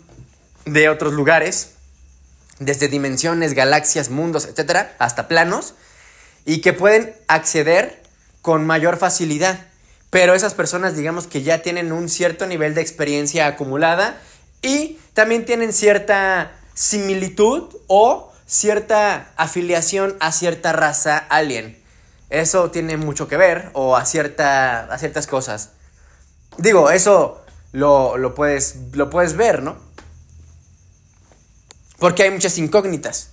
de 0.65 0.89
otros 0.89 1.13
lugares, 1.13 1.72
desde 2.60 2.88
dimensiones, 2.88 3.53
galaxias, 3.53 4.10
mundos, 4.10 4.46
etcétera, 4.46 4.96
hasta 5.00 5.27
planos, 5.27 5.74
y 6.46 6.62
que 6.62 6.74
pueden 6.74 7.15
acceder 7.27 8.03
con 8.41 8.65
mayor 8.65 8.98
facilidad. 8.98 9.67
Pero 10.10 10.36
esas 10.36 10.53
personas, 10.53 10.96
digamos 10.96 11.25
que 11.25 11.41
ya 11.41 11.63
tienen 11.63 11.91
un 11.91 12.08
cierto 12.08 12.46
nivel 12.46 12.75
de 12.75 12.82
experiencia 12.82 13.48
acumulada 13.48 14.22
y 14.63 14.98
también 15.13 15.46
tienen 15.46 15.74
cierta 15.74 16.53
similitud 16.74 17.75
o 17.86 18.34
cierta 18.48 19.32
afiliación 19.36 20.15
a 20.20 20.32
cierta 20.32 20.74
raza 20.74 21.17
alien. 21.17 21.79
Eso 22.32 22.72
tiene 22.72 22.98
mucho 22.98 23.27
que 23.27 23.38
ver 23.38 23.70
o 23.74 23.96
a, 23.96 24.05
cierta, 24.05 24.86
a 24.86 24.98
ciertas 24.98 25.27
cosas. 25.27 25.70
Digo, 26.58 26.89
eso 26.89 27.43
lo, 27.72 28.17
lo, 28.17 28.34
puedes, 28.34 28.77
lo 28.93 29.12
puedes 29.12 29.36
ver, 29.36 29.62
¿no? 29.62 29.77
Porque 32.00 32.24
hay 32.24 32.32
muchas 32.32 32.58
incógnitas. 32.58 33.29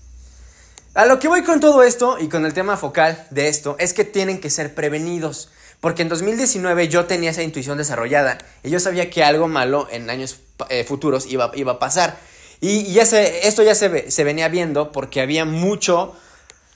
A 0.94 1.06
lo 1.06 1.18
que 1.18 1.28
voy 1.28 1.44
con 1.44 1.60
todo 1.60 1.82
esto 1.82 2.18
y 2.18 2.28
con 2.28 2.44
el 2.44 2.52
tema 2.52 2.76
focal 2.76 3.26
de 3.30 3.48
esto 3.48 3.76
es 3.78 3.94
que 3.94 4.04
tienen 4.04 4.40
que 4.40 4.50
ser 4.50 4.74
prevenidos. 4.74 5.50
Porque 5.80 6.02
en 6.02 6.08
2019 6.08 6.88
yo 6.88 7.06
tenía 7.06 7.30
esa 7.30 7.42
intuición 7.42 7.78
desarrollada 7.78 8.38
y 8.62 8.70
yo 8.70 8.80
sabía 8.80 9.10
que 9.10 9.24
algo 9.24 9.48
malo 9.48 9.88
en 9.90 10.10
años 10.10 10.40
eh, 10.68 10.84
futuros 10.84 11.26
iba, 11.26 11.50
iba, 11.54 11.72
a 11.72 11.78
pasar. 11.78 12.18
Y, 12.60 12.98
esto 12.98 13.62
ya 13.62 13.74
se, 13.74 14.10
se 14.10 14.24
venía 14.24 14.48
viendo 14.48 14.92
porque 14.92 15.22
había 15.22 15.46
mucho 15.46 16.14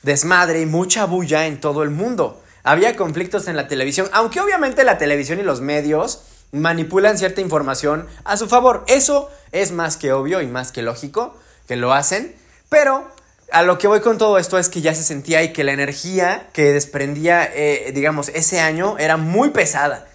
desmadre 0.02 0.62
y 0.62 0.66
mucha 0.66 1.04
bulla 1.04 1.46
en 1.46 1.61
todo 1.61 1.82
el 1.82 1.90
mundo. 1.90 2.40
Había 2.62 2.96
conflictos 2.96 3.46
en 3.46 3.56
la 3.56 3.68
televisión, 3.68 4.08
aunque 4.12 4.40
obviamente 4.40 4.84
la 4.84 4.96
televisión 4.96 5.38
y 5.38 5.42
los 5.42 5.61
medios 5.61 6.23
manipulan 6.52 7.18
cierta 7.18 7.42
información 7.42 8.06
a 8.25 8.38
su 8.38 8.49
favor. 8.49 8.84
Eso 8.87 9.30
es 9.52 9.73
más 9.73 9.99
que 9.99 10.12
obvio 10.12 10.40
y 10.40 10.46
más 10.46 10.73
que 10.73 10.80
lógico 10.80 11.37
que 11.68 11.76
lo 11.76 11.92
hacen, 11.92 12.34
pero 12.68 13.13
a 13.54 13.62
lo 13.62 13.78
que 13.78 13.87
voy 13.87 14.00
con 14.00 14.18
todo 14.18 14.37
esto 14.38 14.58
es 14.58 14.68
que 14.68 14.80
ya 14.80 14.96
se 14.96 15.04
sentía 15.04 15.44
y 15.44 15.52
que 15.52 15.62
la 15.62 15.73
energía 15.73 16.49
que 16.52 16.73
desprendía, 16.73 17.49
eh, 17.54 17.92
digamos, 17.94 18.28
ese 18.30 18.58
año 18.58 18.99
era 18.99 19.16
muy 19.16 19.50
pesada. 19.50 20.08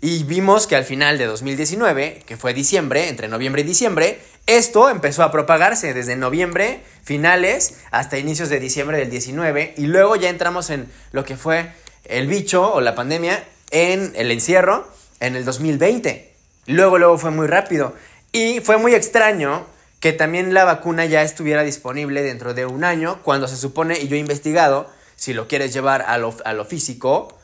Y 0.00 0.24
vimos 0.24 0.66
que 0.66 0.76
al 0.76 0.84
final 0.84 1.18
de 1.18 1.26
2019, 1.26 2.22
que 2.24 2.38
fue 2.38 2.54
diciembre, 2.54 3.10
entre 3.10 3.28
noviembre 3.28 3.60
y 3.60 3.64
diciembre, 3.66 4.18
esto 4.46 4.88
empezó 4.88 5.24
a 5.24 5.30
propagarse 5.30 5.92
desde 5.92 6.16
noviembre, 6.16 6.80
finales, 7.04 7.74
hasta 7.90 8.16
inicios 8.16 8.48
de 8.48 8.60
diciembre 8.60 8.96
del 8.96 9.10
19. 9.10 9.74
Y 9.76 9.88
luego 9.88 10.16
ya 10.16 10.30
entramos 10.30 10.70
en 10.70 10.90
lo 11.12 11.22
que 11.22 11.36
fue 11.36 11.72
el 12.04 12.26
bicho 12.26 12.72
o 12.72 12.80
la 12.80 12.94
pandemia 12.94 13.44
en 13.72 14.14
el 14.16 14.30
encierro 14.30 14.90
en 15.20 15.36
el 15.36 15.44
2020. 15.44 16.32
Luego, 16.64 16.96
luego 16.96 17.18
fue 17.18 17.30
muy 17.30 17.46
rápido. 17.46 17.94
Y 18.32 18.60
fue 18.60 18.78
muy 18.78 18.94
extraño 18.94 19.66
que 20.06 20.12
también 20.12 20.54
la 20.54 20.64
vacuna 20.64 21.04
ya 21.04 21.22
estuviera 21.22 21.64
disponible 21.64 22.22
dentro 22.22 22.54
de 22.54 22.64
un 22.64 22.84
año, 22.84 23.18
cuando 23.24 23.48
se 23.48 23.56
supone, 23.56 23.98
y 23.98 24.06
yo 24.06 24.14
he 24.14 24.20
investigado, 24.20 24.88
si 25.16 25.34
lo 25.34 25.48
quieres 25.48 25.72
llevar 25.72 26.02
a 26.02 26.16
lo, 26.16 26.32
a 26.44 26.52
lo 26.52 26.64
físico 26.64 27.36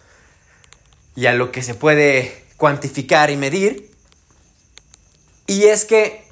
y 1.17 1.27
a 1.27 1.33
lo 1.33 1.51
que 1.51 1.61
se 1.61 1.75
puede 1.75 2.45
cuantificar 2.57 3.31
y 3.31 3.37
medir, 3.37 3.91
y 5.49 5.65
es 5.65 5.85
que 5.85 6.25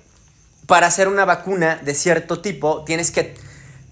para 0.69 0.87
hacer 0.87 1.09
una 1.09 1.25
vacuna 1.25 1.81
de 1.83 1.97
cierto 1.97 2.41
tipo 2.41 2.85
tienes 2.85 3.11
que 3.11 3.35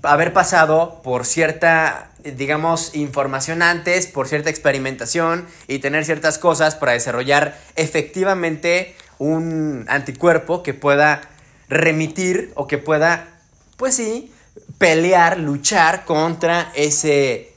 haber 0.05 0.33
pasado 0.33 1.03
por 1.03 1.27
cierta, 1.27 2.13
digamos, 2.23 2.95
información 2.95 3.63
antes, 3.63 4.07
por 4.07 4.29
cierta 4.29 4.49
experimentación 4.49 5.49
y 5.67 5.81
tener 5.81 6.05
ciertas 6.05 6.39
cosas 6.39 6.77
para 6.77 6.93
desarrollar 6.93 7.59
efectivamente 7.75 8.95
un 9.19 9.87
anticuerpo 9.89 10.63
que 10.63 10.73
pueda 10.73 11.21
remitir 11.69 12.53
o 12.55 12.67
que 12.67 12.79
pueda, 12.79 13.41
pues 13.77 13.95
sí, 13.95 14.33
pelear, 14.79 15.39
luchar 15.39 16.05
contra 16.05 16.73
ese, 16.75 17.55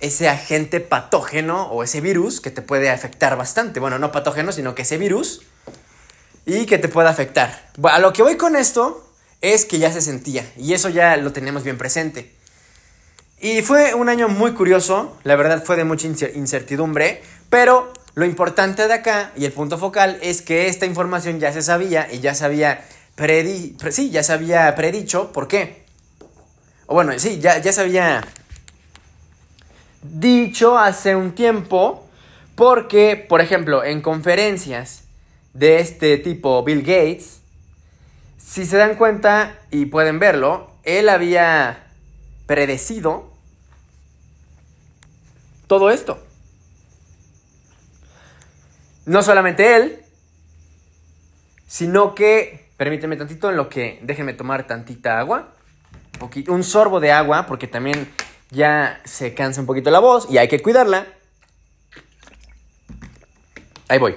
ese 0.00 0.28
agente 0.28 0.80
patógeno 0.80 1.68
o 1.68 1.82
ese 1.82 2.00
virus 2.00 2.40
que 2.40 2.50
te 2.50 2.62
puede 2.62 2.90
afectar 2.90 3.36
bastante. 3.36 3.80
Bueno, 3.80 3.98
no 3.98 4.12
patógeno, 4.12 4.52
sino 4.52 4.74
que 4.74 4.82
ese 4.82 4.98
virus 4.98 5.42
y 6.46 6.66
que 6.66 6.78
te 6.78 6.88
pueda 6.88 7.10
afectar. 7.10 7.70
A 7.82 7.98
lo 7.98 8.12
que 8.12 8.22
voy 8.22 8.36
con 8.36 8.56
esto 8.56 9.06
es 9.40 9.64
que 9.64 9.78
ya 9.78 9.92
se 9.92 10.00
sentía 10.00 10.50
y 10.56 10.72
eso 10.72 10.88
ya 10.88 11.16
lo 11.16 11.32
tenemos 11.32 11.62
bien 11.62 11.78
presente. 11.78 12.34
Y 13.40 13.62
fue 13.62 13.94
un 13.94 14.08
año 14.08 14.28
muy 14.28 14.52
curioso, 14.52 15.16
la 15.22 15.36
verdad 15.36 15.62
fue 15.64 15.76
de 15.76 15.84
mucha 15.84 16.08
incertidumbre, 16.08 17.22
pero 17.50 17.92
lo 18.18 18.24
importante 18.24 18.88
de 18.88 18.94
acá 18.94 19.30
y 19.36 19.44
el 19.44 19.52
punto 19.52 19.78
focal 19.78 20.18
es 20.20 20.42
que 20.42 20.66
esta 20.66 20.86
información 20.86 21.38
ya 21.38 21.52
se 21.52 21.62
sabía 21.62 22.08
y 22.12 22.18
ya 22.18 22.34
sabía 22.34 22.84
predi 23.14 23.76
sí, 23.90 24.10
ya 24.10 24.24
se 24.24 24.32
había 24.32 24.74
predicho. 24.74 25.30
¿Por 25.30 25.46
qué? 25.46 25.84
O 26.86 26.94
bueno, 26.94 27.16
sí, 27.16 27.38
ya, 27.38 27.58
ya 27.58 27.72
se 27.72 27.80
había 27.80 28.26
dicho 30.02 30.76
hace 30.76 31.14
un 31.14 31.36
tiempo. 31.36 32.08
Porque, 32.56 33.14
por 33.28 33.40
ejemplo, 33.40 33.84
en 33.84 34.02
conferencias 34.02 35.04
de 35.54 35.78
este 35.78 36.18
tipo, 36.18 36.64
Bill 36.64 36.80
Gates, 36.80 37.38
si 38.36 38.66
se 38.66 38.78
dan 38.78 38.96
cuenta 38.96 39.60
y 39.70 39.86
pueden 39.86 40.18
verlo, 40.18 40.72
él 40.82 41.08
había 41.08 41.86
predecido 42.46 43.30
todo 45.68 45.90
esto. 45.90 46.20
No 49.08 49.22
solamente 49.22 49.76
él, 49.76 50.04
sino 51.66 52.14
que 52.14 52.68
Permíteme 52.78 53.16
tantito 53.16 53.50
en 53.50 53.56
lo 53.56 53.68
que 53.68 53.98
déjenme 54.02 54.34
tomar 54.34 54.68
tantita 54.68 55.18
agua. 55.18 55.52
Un, 56.20 56.44
un 56.46 56.62
sorbo 56.62 57.00
de 57.00 57.10
agua 57.10 57.44
porque 57.46 57.66
también 57.66 58.08
ya 58.50 59.00
se 59.04 59.34
cansa 59.34 59.60
un 59.60 59.66
poquito 59.66 59.90
la 59.90 59.98
voz 59.98 60.30
y 60.30 60.38
hay 60.38 60.46
que 60.46 60.60
cuidarla. 60.60 61.08
Ahí 63.88 63.98
voy. 63.98 64.14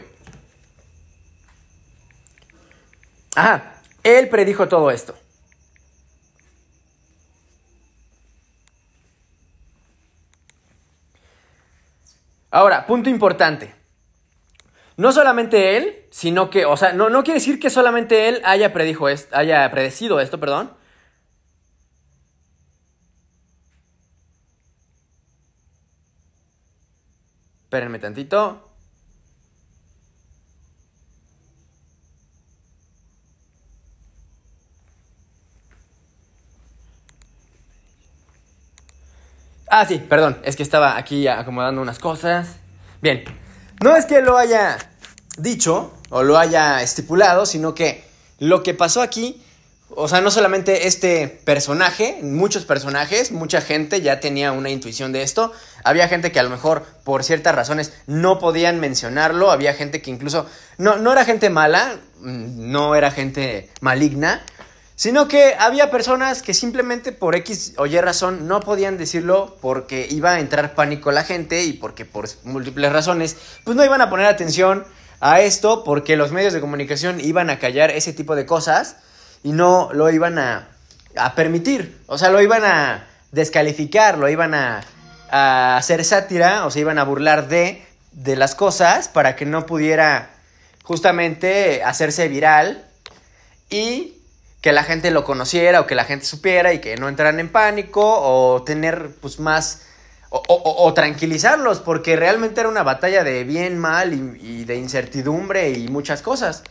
Ajá, 3.36 3.82
él 4.04 4.30
predijo 4.30 4.68
todo 4.68 4.92
esto. 4.92 5.16
Ahora, 12.52 12.86
punto 12.86 13.10
importante. 13.10 13.81
No 15.02 15.12
solamente 15.12 15.78
él, 15.78 16.06
sino 16.12 16.52
que, 16.52 16.66
o 16.66 16.78
sea, 16.78 16.94
no, 16.94 17.10
no 17.10 17.24
quiere 17.24 17.40
decir 17.40 17.60
que 17.60 17.72
solamente 17.72 18.30
él 18.30 18.40
haya, 18.46 18.72
predijo 18.72 19.10
esto, 19.10 19.36
haya 19.36 19.72
predecido 19.72 20.20
esto, 20.20 20.40
perdón. 20.40 20.72
Espérenme 27.64 27.98
tantito. 27.98 28.70
Ah, 39.68 39.84
sí, 39.88 39.98
perdón, 39.98 40.40
es 40.44 40.56
que 40.56 40.62
estaba 40.62 40.96
aquí 40.96 41.28
acomodando 41.28 41.82
unas 41.82 41.98
cosas. 41.98 42.58
Bien, 43.02 43.24
no 43.84 43.96
es 43.96 44.06
que 44.06 44.22
lo 44.22 44.38
haya 44.38 44.91
dicho 45.42 45.92
o 46.10 46.24
lo 46.24 46.38
haya 46.38 46.82
estipulado, 46.82 47.46
sino 47.46 47.74
que 47.74 48.04
lo 48.40 48.64
que 48.64 48.74
pasó 48.74 49.02
aquí, 49.02 49.42
o 49.90 50.08
sea, 50.08 50.22
no 50.22 50.32
solamente 50.32 50.88
este 50.88 51.28
personaje, 51.28 52.20
muchos 52.22 52.66
personajes, 52.66 53.32
mucha 53.32 53.62
gente 53.62 54.02
ya 54.02 54.20
tenía 54.20 54.52
una 54.52 54.70
intuición 54.70 55.12
de 55.12 55.22
esto, 55.24 55.52
había 55.84 56.08
gente 56.08 56.32
que 56.32 56.40
a 56.40 56.44
lo 56.44 56.50
mejor 56.50 56.84
por 57.04 57.24
ciertas 57.24 57.56
razones 57.56 57.94
no 58.08 58.40
podían 58.40 58.80
mencionarlo, 58.80 59.52
había 59.52 59.74
gente 59.74 60.02
que 60.02 60.12
incluso 60.12 60.46
no, 60.78 60.98
no 60.98 61.12
era 61.12 61.26
gente 61.26 61.50
mala, 61.50 61.98
no 62.22 62.96
era 62.96 63.12
gente 63.12 63.70
maligna, 63.82 64.44
sino 64.96 65.28
que 65.28 65.56
había 65.58 65.90
personas 65.90 66.44
que 66.44 66.54
simplemente 66.54 67.12
por 67.12 67.36
X 67.36 67.74
o 67.78 67.88
Y 67.88 68.00
razón 68.00 68.48
no 68.48 68.60
podían 68.60 68.98
decirlo 68.98 69.58
porque 69.60 70.08
iba 70.10 70.34
a 70.34 70.40
entrar 70.40 70.76
pánico 70.76 71.12
la 71.12 71.24
gente 71.24 71.64
y 71.64 71.74
porque 71.74 72.06
por 72.06 72.30
múltiples 72.44 72.94
razones 72.94 73.36
pues 73.64 73.76
no 73.76 73.84
iban 73.84 74.02
a 74.02 74.12
poner 74.12 74.28
atención 74.28 74.86
a 75.22 75.40
esto 75.42 75.84
porque 75.84 76.18
los 76.18 76.32
medios 76.32 76.52
de 76.52 76.60
comunicación 76.60 77.22
iban 77.22 77.50
a 77.50 77.60
callar 77.60 77.92
ese 77.92 78.12
tipo 78.12 78.36
de 78.36 78.46
cosas 78.46 78.98
y 79.44 79.54
no 79.54 79.90
lo 79.94 80.10
iban 80.10 80.38
a, 80.38 80.68
permitir, 81.36 82.02
o 82.08 82.18
sea, 82.18 82.30
lo 82.30 82.42
iban 82.42 82.64
a 82.66 83.08
descalificar, 83.32 84.18
lo 84.18 84.30
iban 84.30 84.54
a, 84.54 84.82
a 85.30 85.78
hacer 85.78 86.04
sátira 86.04 86.66
o 86.66 86.72
se 86.72 86.80
iban 86.80 86.98
a 86.98 87.04
burlar 87.04 87.48
de, 87.48 87.86
de 88.12 88.36
las 88.36 88.56
cosas 88.56 89.08
para 89.08 89.36
que 89.36 89.46
no 89.46 89.66
pudiera 89.66 90.32
justamente 90.84 91.84
hacerse 91.84 92.28
viral 92.28 92.86
y 93.70 94.18
que 94.62 94.72
la 94.72 94.84
gente 94.84 95.12
lo 95.12 95.24
conociera 95.24 95.82
o 95.82 95.88
que 95.88 95.96
la 95.96 96.06
gente 96.06 96.26
supiera 96.26 96.74
y 96.74 96.80
que 96.80 96.98
no 96.98 97.10
entraran 97.10 97.40
en 97.40 97.50
pánico 97.50 98.02
o 98.04 98.64
tener 98.64 99.10
pues 99.22 99.40
más 99.40 99.84
o, 100.34 100.94
tranquilizarlos, 100.94 101.82
porque 101.82 102.16
realmente 102.16 102.62
era 102.62 102.70
una 102.70 102.84
batalla 102.84 103.26
de 103.26 103.44
bien, 103.44 103.78
mal 103.78 104.14
y, 104.14 104.64
de 104.64 104.78
incertidumbre 104.78 105.72
y 105.72 105.90
muchas 105.90 106.22
cosas. 106.22 106.64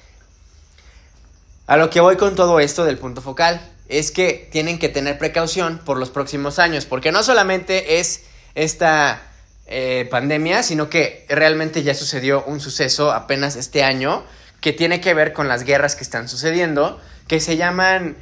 A 1.67 1.77
lo 1.77 1.91
que 1.91 2.01
voy 2.01 2.17
con 2.17 2.35
todo 2.35 2.59
esto 2.59 2.85
del 2.85 2.97
punto 2.97 3.21
focal 3.21 3.61
es 3.89 4.11
que 4.13 4.49
tienen 4.51 4.79
que 4.79 4.89
tener 4.89 5.19
precaución 5.19 5.79
por 5.85 5.99
los 5.99 6.09
próximos 6.09 6.59
años, 6.59 6.87
porque 6.87 7.13
no 7.13 7.23
solamente 7.23 8.01
es 8.01 8.25
esta 8.55 9.23
eh, 9.67 10.09
pandemia, 10.11 10.63
sino 10.63 10.89
que 10.89 11.27
realmente 11.29 11.83
ya 11.83 11.95
sucedió 11.95 12.43
un 12.45 12.61
suceso 12.61 13.13
apenas 13.13 13.57
este 13.57 13.85
año 13.85 14.25
que 14.63 14.73
tiene 14.73 15.03
que 15.03 15.13
ver 15.13 15.35
con 15.35 15.49
las 15.49 15.65
guerras 15.65 15.97
que 15.97 16.03
están 16.03 16.29
sucediendo, 16.29 16.99
que 17.29 17.41
se 17.41 17.59
llaman 17.59 18.17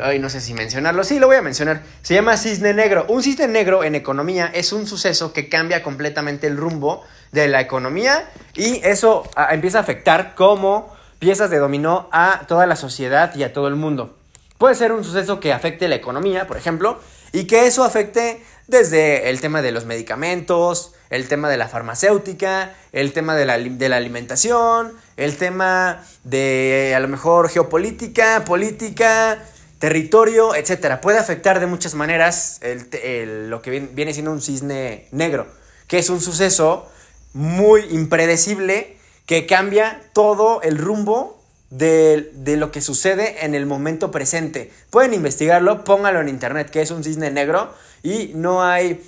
Ay, 0.00 0.18
no 0.18 0.30
sé 0.30 0.40
si 0.40 0.54
mencionarlo. 0.54 1.04
Sí, 1.04 1.18
lo 1.18 1.26
voy 1.26 1.36
a 1.36 1.42
mencionar. 1.42 1.82
Se 2.02 2.14
llama 2.14 2.36
cisne 2.36 2.72
negro. 2.72 3.04
Un 3.08 3.22
cisne 3.22 3.48
negro 3.48 3.84
en 3.84 3.94
economía 3.94 4.50
es 4.54 4.72
un 4.72 4.86
suceso 4.86 5.32
que 5.32 5.48
cambia 5.48 5.82
completamente 5.82 6.46
el 6.46 6.56
rumbo 6.56 7.04
de 7.32 7.48
la 7.48 7.60
economía 7.60 8.30
y 8.54 8.80
eso 8.84 9.28
ah, 9.36 9.48
empieza 9.52 9.78
a 9.78 9.80
afectar 9.82 10.34
como 10.34 10.94
piezas 11.18 11.50
de 11.50 11.58
dominó 11.58 12.08
a 12.12 12.42
toda 12.48 12.66
la 12.66 12.76
sociedad 12.76 13.34
y 13.34 13.42
a 13.42 13.52
todo 13.52 13.68
el 13.68 13.76
mundo. 13.76 14.16
Puede 14.58 14.74
ser 14.74 14.92
un 14.92 15.04
suceso 15.04 15.40
que 15.40 15.52
afecte 15.52 15.88
la 15.88 15.96
economía, 15.96 16.46
por 16.46 16.56
ejemplo, 16.56 17.00
y 17.32 17.44
que 17.44 17.66
eso 17.66 17.84
afecte 17.84 18.42
desde 18.66 19.28
el 19.30 19.40
tema 19.40 19.62
de 19.62 19.72
los 19.72 19.86
medicamentos, 19.86 20.94
el 21.10 21.28
tema 21.28 21.48
de 21.48 21.56
la 21.56 21.68
farmacéutica, 21.68 22.72
el 22.92 23.12
tema 23.12 23.34
de 23.34 23.46
la, 23.46 23.58
de 23.58 23.88
la 23.88 23.96
alimentación, 23.96 24.94
el 25.16 25.36
tema 25.36 26.02
de 26.24 26.92
a 26.96 27.00
lo 27.00 27.08
mejor 27.08 27.48
geopolítica, 27.48 28.44
política, 28.44 29.38
territorio, 29.82 30.54
etcétera. 30.54 31.00
Puede 31.00 31.18
afectar 31.18 31.58
de 31.58 31.66
muchas 31.66 31.94
maneras 31.94 32.60
lo 32.62 33.60
que 33.62 33.80
viene 33.80 34.14
siendo 34.14 34.30
un 34.30 34.40
cisne 34.40 35.08
negro, 35.10 35.48
que 35.88 35.98
es 35.98 36.08
un 36.08 36.20
suceso 36.20 36.88
muy 37.32 37.80
impredecible 37.90 38.96
que 39.26 39.44
cambia 39.44 40.00
todo 40.12 40.62
el 40.62 40.78
rumbo 40.78 41.42
de, 41.70 42.30
lo 42.56 42.70
que 42.70 42.80
sucede 42.80 43.44
en 43.44 43.56
el 43.56 43.66
momento 43.66 44.12
presente. 44.12 44.70
Pueden 44.90 45.14
investigarlo, 45.14 45.82
póngalo 45.82 46.20
en 46.20 46.28
internet, 46.28 46.70
que 46.70 46.80
es 46.80 46.92
un 46.92 47.02
cisne 47.02 47.32
negro 47.32 47.74
y 48.04 48.30
no 48.36 48.62
hay... 48.62 49.02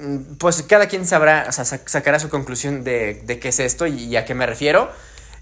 Mm, 0.00 0.34
pues 0.38 0.64
cada 0.64 0.88
quien 0.88 1.06
sabrá, 1.06 1.46
o 1.48 1.52
sea, 1.52 1.64
sacará 1.64 2.18
su 2.18 2.28
conclusión 2.28 2.82
de, 2.82 3.22
de 3.24 3.38
qué 3.38 3.50
es 3.50 3.60
esto 3.60 3.86
y 3.86 4.16
a 4.16 4.24
qué 4.24 4.34
me 4.34 4.46
refiero. 4.46 4.90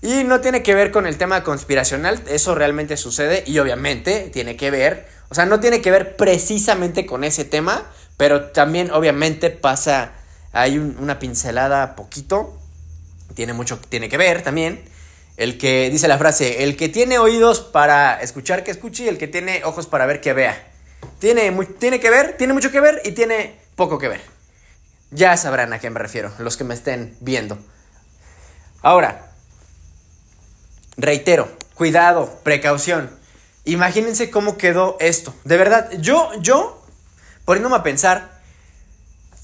Y 0.07 0.23
no 0.23 0.41
tiene 0.41 0.63
que 0.63 0.77
ver 0.77 0.93
con 0.93 1.05
el 1.05 1.19
tema 1.19 1.43
conspiracional, 1.43 2.23
eso 2.29 2.55
realmente 2.55 2.97
sucede 2.97 3.43
y 3.45 3.59
obviamente 3.59 4.31
tiene 4.33 4.57
que 4.57 4.71
ver, 4.71 5.09
o 5.31 5.35
sea, 5.35 5.47
no 5.47 5.59
tiene 5.59 5.81
que 5.81 5.91
ver 5.91 6.15
precisamente 6.15 7.07
con 7.07 7.25
ese 7.25 7.45
tema, 7.45 7.91
pero 8.17 8.53
también 8.53 8.93
obviamente 8.93 9.51
pasa, 9.51 10.13
hay 10.53 10.79
una 10.79 11.19
pincelada 11.19 11.97
poquito, 11.97 12.57
tiene 13.35 13.53
mucho, 13.53 13.81
tiene 13.81 14.09
que 14.09 14.17
ver 14.17 14.43
también. 14.43 14.85
El 15.37 15.59
que 15.59 15.91
dice 15.91 16.07
la 16.07 16.19
frase, 16.19 16.63
el 16.63 16.77
que 16.77 16.89
tiene 16.89 17.19
oídos 17.19 17.59
para 17.59 18.21
escuchar 18.23 18.63
que 18.63 18.71
escuche 18.71 19.07
y 19.07 19.09
el 19.09 19.19
que 19.19 19.27
tiene 19.27 19.65
ojos 19.65 19.89
para 19.89 20.07
ver 20.07 20.21
que 20.21 20.33
vea. 20.33 20.69
Tiene, 21.19 21.51
tiene 21.81 21.99
que 21.99 22.11
ver, 22.11 22.37
tiene 22.37 22.53
mucho 22.53 22.71
que 22.71 22.79
ver 22.79 23.03
y 23.05 23.11
tiene 23.11 23.59
poco 23.75 23.99
que 23.99 24.07
ver. 24.07 24.21
Ya 25.11 25.37
sabrán 25.37 25.73
a 25.73 25.81
qué 25.81 25.91
me 25.91 25.99
refiero, 25.99 26.31
los 26.39 26.57
que 26.57 26.63
me 26.63 26.75
estén 26.75 27.17
viendo. 27.21 27.59
Ahora, 28.83 29.26
Reitero, 30.97 31.49
cuidado, 31.75 32.41
precaución. 32.43 33.11
Imagínense 33.65 34.31
cómo 34.31 34.57
quedó 34.57 34.97
esto. 35.01 35.35
De 35.45 35.57
verdad, 35.57 35.91
yo, 35.99 36.31
yo, 36.41 36.83
poniéndome 37.45 37.77
a 37.77 37.83
pensar, 37.83 38.31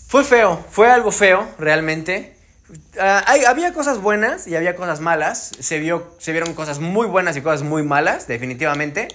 fue 0.09 0.25
feo, 0.25 0.64
fue 0.71 0.90
algo 0.90 1.11
feo, 1.11 1.49
realmente. 1.59 2.37
Ah, 2.99 3.25
había 3.49 3.75
cosas 3.75 3.99
buenas 4.00 4.47
y 4.47 4.56
había 4.56 4.76
cosas 4.76 5.00
malas. 5.00 5.52
Se, 5.59 5.78
vio, 5.78 6.14
se 6.18 6.32
vieron 6.32 6.54
cosas 6.54 6.78
muy 6.78 7.06
buenas 7.06 7.37
y 7.37 7.42
cosas 7.42 7.62
muy 7.62 7.82
malas, 7.82 8.26
definitivamente. 8.28 9.09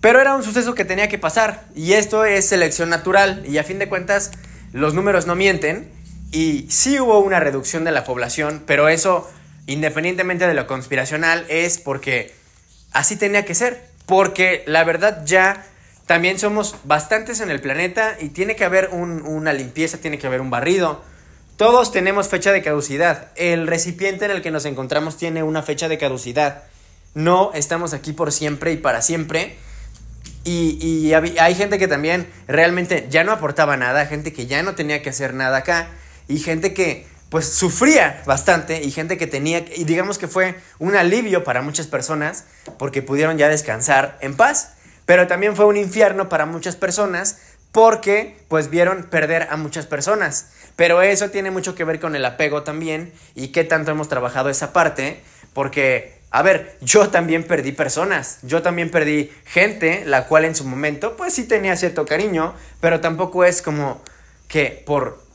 Pero 0.00 0.20
era 0.20 0.34
un 0.34 0.42
suceso 0.42 0.74
que 0.74 0.84
tenía 0.84 1.08
que 1.08 1.18
pasar. 1.18 1.64
Y 1.74 1.92
esto 1.92 2.24
es 2.24 2.48
selección 2.48 2.88
natural. 2.88 3.44
Y 3.46 3.58
a 3.58 3.64
fin 3.64 3.78
de 3.78 3.88
cuentas, 3.88 4.32
los 4.72 4.94
números 4.94 5.26
no 5.26 5.34
mienten. 5.34 5.92
Y 6.32 6.66
sí 6.70 6.98
hubo 6.98 7.18
una 7.20 7.40
reducción 7.40 7.84
de 7.84 7.92
la 7.92 8.04
población, 8.04 8.62
pero 8.66 8.88
eso 8.88 9.30
independientemente 9.66 10.46
de 10.46 10.54
lo 10.54 10.66
conspiracional, 10.66 11.46
es 11.48 11.78
porque 11.78 12.34
así 12.92 13.16
tenía 13.16 13.44
que 13.44 13.54
ser. 13.54 13.84
Porque 14.06 14.62
la 14.66 14.84
verdad 14.84 15.24
ya 15.24 15.66
también 16.06 16.38
somos 16.38 16.76
bastantes 16.84 17.40
en 17.40 17.50
el 17.50 17.60
planeta 17.60 18.16
y 18.20 18.28
tiene 18.28 18.54
que 18.54 18.64
haber 18.64 18.90
una 18.92 19.52
limpieza, 19.52 19.98
tiene 19.98 20.18
que 20.18 20.26
haber 20.28 20.40
un 20.40 20.50
barrido. 20.50 21.02
Todos 21.56 21.90
tenemos 21.90 22.28
fecha 22.28 22.52
de 22.52 22.62
caducidad. 22.62 23.28
El 23.34 23.66
recipiente 23.66 24.26
en 24.26 24.30
el 24.30 24.42
que 24.42 24.52
nos 24.52 24.64
encontramos 24.66 25.16
tiene 25.16 25.42
una 25.42 25.62
fecha 25.62 25.88
de 25.88 25.98
caducidad. 25.98 26.62
No 27.14 27.50
estamos 27.54 27.92
aquí 27.94 28.12
por 28.12 28.30
siempre 28.30 28.72
y 28.72 28.76
para 28.76 29.02
siempre. 29.02 29.56
Y, 30.44 30.78
y 30.80 31.12
hay 31.12 31.54
gente 31.56 31.78
que 31.78 31.88
también 31.88 32.28
realmente 32.46 33.08
ya 33.10 33.24
no 33.24 33.32
aportaba 33.32 33.76
nada, 33.76 34.06
gente 34.06 34.32
que 34.32 34.46
ya 34.46 34.62
no 34.62 34.76
tenía 34.76 35.02
que 35.02 35.10
hacer 35.10 35.34
nada 35.34 35.58
acá 35.58 35.88
y 36.28 36.38
gente 36.38 36.72
que 36.72 37.06
pues 37.36 37.52
sufría 37.52 38.22
bastante 38.24 38.82
y 38.82 38.90
gente 38.90 39.18
que 39.18 39.26
tenía, 39.26 39.58
y 39.58 39.84
digamos 39.84 40.16
que 40.16 40.26
fue 40.26 40.54
un 40.78 40.96
alivio 40.96 41.44
para 41.44 41.60
muchas 41.60 41.86
personas 41.86 42.44
porque 42.78 43.02
pudieron 43.02 43.36
ya 43.36 43.50
descansar 43.50 44.16
en 44.22 44.38
paz, 44.38 44.72
pero 45.04 45.26
también 45.26 45.54
fue 45.54 45.66
un 45.66 45.76
infierno 45.76 46.30
para 46.30 46.46
muchas 46.46 46.76
personas 46.76 47.36
porque 47.72 48.38
pues 48.48 48.70
vieron 48.70 49.02
perder 49.10 49.48
a 49.50 49.58
muchas 49.58 49.84
personas. 49.84 50.46
Pero 50.76 51.02
eso 51.02 51.28
tiene 51.28 51.50
mucho 51.50 51.74
que 51.74 51.84
ver 51.84 52.00
con 52.00 52.16
el 52.16 52.24
apego 52.24 52.62
también 52.62 53.12
y 53.34 53.48
qué 53.48 53.64
tanto 53.64 53.90
hemos 53.90 54.08
trabajado 54.08 54.48
esa 54.48 54.72
parte, 54.72 55.20
porque, 55.52 56.18
a 56.30 56.40
ver, 56.40 56.78
yo 56.80 57.10
también 57.10 57.44
perdí 57.44 57.72
personas, 57.72 58.38
yo 58.44 58.62
también 58.62 58.90
perdí 58.90 59.30
gente, 59.44 60.04
la 60.06 60.24
cual 60.24 60.46
en 60.46 60.54
su 60.54 60.64
momento 60.64 61.18
pues 61.18 61.34
sí 61.34 61.44
tenía 61.44 61.76
cierto 61.76 62.06
cariño, 62.06 62.54
pero 62.80 63.00
tampoco 63.00 63.44
es 63.44 63.60
como 63.60 64.00
que 64.48 64.82
por 64.86 65.25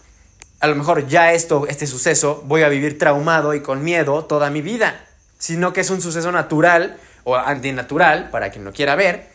a 0.62 0.68
lo 0.68 0.76
mejor 0.76 1.08
ya 1.08 1.34
esto, 1.34 1.66
este 1.68 1.88
suceso, 1.88 2.44
voy 2.46 2.62
a 2.62 2.70
vivir 2.70 2.98
traumado 3.00 3.54
y 3.56 3.62
con 3.62 3.84
miedo 3.84 4.26
toda 4.26 4.52
mi 4.52 4.62
vida, 4.62 5.06
sino 5.40 5.74
que 5.74 5.82
es 5.82 5.90
un 5.90 6.02
suceso 6.02 6.32
natural 6.32 6.98
o 7.24 7.36
antinatural, 7.36 8.30
para 8.30 8.52
quien 8.52 8.64
no 8.64 8.72
quiera 8.72 8.96
ver, 8.96 9.32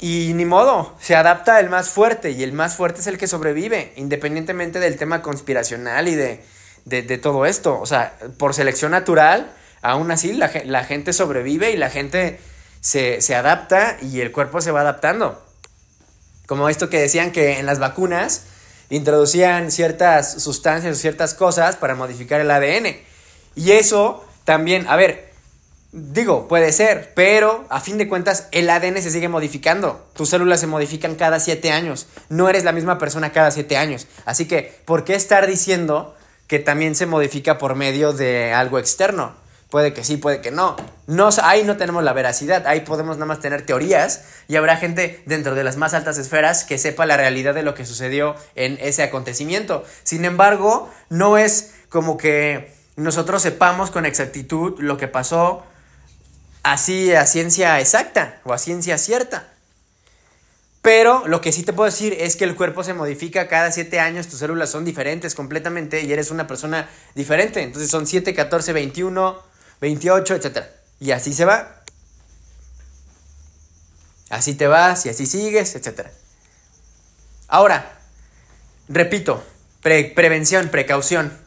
y 0.00 0.32
ni 0.34 0.44
modo, 0.44 0.94
se 1.00 1.14
adapta 1.14 1.60
el 1.60 1.70
más 1.70 1.88
fuerte 1.88 2.32
y 2.32 2.42
el 2.42 2.52
más 2.52 2.74
fuerte 2.74 3.00
es 3.00 3.06
el 3.06 3.18
que 3.18 3.26
sobrevive, 3.26 3.92
independientemente 3.96 4.80
del 4.80 4.96
tema 4.96 5.22
conspiracional 5.22 6.08
y 6.08 6.14
de, 6.14 6.44
de, 6.84 7.18
todo 7.18 7.46
esto. 7.46 7.78
O 7.80 7.86
sea, 7.86 8.14
por 8.38 8.54
selección 8.54 8.90
natural, 8.90 9.52
aún 9.82 10.10
así 10.10 10.32
la, 10.32 10.50
la 10.64 10.84
gente 10.84 11.12
sobrevive 11.12 11.70
y 11.70 11.76
la 11.76 11.90
gente 11.90 12.40
se, 12.80 13.20
se 13.20 13.34
adapta 13.34 13.96
y 14.02 14.20
el 14.20 14.32
cuerpo 14.32 14.60
se 14.60 14.72
va 14.72 14.80
adaptando. 14.80 15.42
Como 16.46 16.68
esto 16.68 16.90
que 16.90 17.00
decían 17.00 17.30
que 17.30 17.58
en 17.58 17.66
las 17.66 17.78
vacunas, 17.78 18.42
introducían 18.90 19.70
ciertas 19.70 20.42
sustancias 20.42 20.96
o 20.96 21.00
ciertas 21.00 21.34
cosas 21.34 21.76
para 21.76 21.94
modificar 21.94 22.40
el 22.40 22.50
ADN. 22.50 22.96
Y 23.54 23.72
eso 23.72 24.24
también, 24.44 24.86
a 24.88 24.96
ver, 24.96 25.32
digo, 25.92 26.48
puede 26.48 26.72
ser, 26.72 27.12
pero 27.14 27.64
a 27.70 27.80
fin 27.80 27.98
de 27.98 28.08
cuentas 28.08 28.48
el 28.50 28.68
ADN 28.68 29.00
se 29.00 29.10
sigue 29.10 29.28
modificando. 29.28 30.04
Tus 30.14 30.30
células 30.30 30.60
se 30.60 30.66
modifican 30.66 31.14
cada 31.14 31.38
siete 31.40 31.70
años. 31.70 32.06
No 32.28 32.48
eres 32.48 32.64
la 32.64 32.72
misma 32.72 32.98
persona 32.98 33.32
cada 33.32 33.50
siete 33.50 33.76
años. 33.76 34.06
Así 34.24 34.46
que, 34.46 34.74
¿por 34.84 35.04
qué 35.04 35.14
estar 35.14 35.46
diciendo 35.46 36.14
que 36.48 36.58
también 36.58 36.94
se 36.94 37.06
modifica 37.06 37.58
por 37.58 37.76
medio 37.76 38.12
de 38.12 38.52
algo 38.52 38.78
externo? 38.78 39.43
Puede 39.74 39.92
que 39.92 40.04
sí, 40.04 40.18
puede 40.18 40.40
que 40.40 40.52
no. 40.52 40.76
no. 41.08 41.30
Ahí 41.42 41.64
no 41.64 41.76
tenemos 41.76 42.04
la 42.04 42.12
veracidad, 42.12 42.64
ahí 42.68 42.82
podemos 42.82 43.16
nada 43.16 43.26
más 43.26 43.40
tener 43.40 43.66
teorías 43.66 44.22
y 44.46 44.54
habrá 44.54 44.76
gente 44.76 45.20
dentro 45.26 45.56
de 45.56 45.64
las 45.64 45.76
más 45.76 45.94
altas 45.94 46.16
esferas 46.16 46.62
que 46.62 46.78
sepa 46.78 47.06
la 47.06 47.16
realidad 47.16 47.54
de 47.54 47.64
lo 47.64 47.74
que 47.74 47.84
sucedió 47.84 48.36
en 48.54 48.78
ese 48.80 49.02
acontecimiento. 49.02 49.84
Sin 50.04 50.24
embargo, 50.24 50.88
no 51.08 51.38
es 51.38 51.74
como 51.88 52.16
que 52.16 52.72
nosotros 52.94 53.42
sepamos 53.42 53.90
con 53.90 54.06
exactitud 54.06 54.78
lo 54.78 54.96
que 54.96 55.08
pasó 55.08 55.64
así 56.62 57.12
a 57.12 57.26
ciencia 57.26 57.80
exacta 57.80 58.38
o 58.44 58.52
a 58.52 58.58
ciencia 58.58 58.96
cierta. 58.96 59.48
Pero 60.82 61.26
lo 61.26 61.40
que 61.40 61.50
sí 61.50 61.64
te 61.64 61.72
puedo 61.72 61.90
decir 61.90 62.16
es 62.20 62.36
que 62.36 62.44
el 62.44 62.54
cuerpo 62.54 62.84
se 62.84 62.94
modifica 62.94 63.48
cada 63.48 63.72
7 63.72 63.98
años, 63.98 64.28
tus 64.28 64.38
células 64.38 64.70
son 64.70 64.84
diferentes 64.84 65.34
completamente 65.34 66.02
y 66.02 66.12
eres 66.12 66.30
una 66.30 66.46
persona 66.46 66.88
diferente. 67.16 67.60
Entonces 67.60 67.90
son 67.90 68.06
7, 68.06 68.34
14, 68.34 68.72
21, 68.72 69.53
28, 69.80 70.34
etc. 70.34 70.66
Y 71.00 71.10
así 71.10 71.32
se 71.32 71.44
va. 71.44 71.82
Así 74.30 74.54
te 74.54 74.66
vas 74.66 75.06
y 75.06 75.10
así 75.10 75.26
sigues, 75.26 75.74
etc. 75.74 76.08
Ahora, 77.48 77.98
repito, 78.88 79.44
prevención, 79.80 80.68
precaución. 80.68 81.38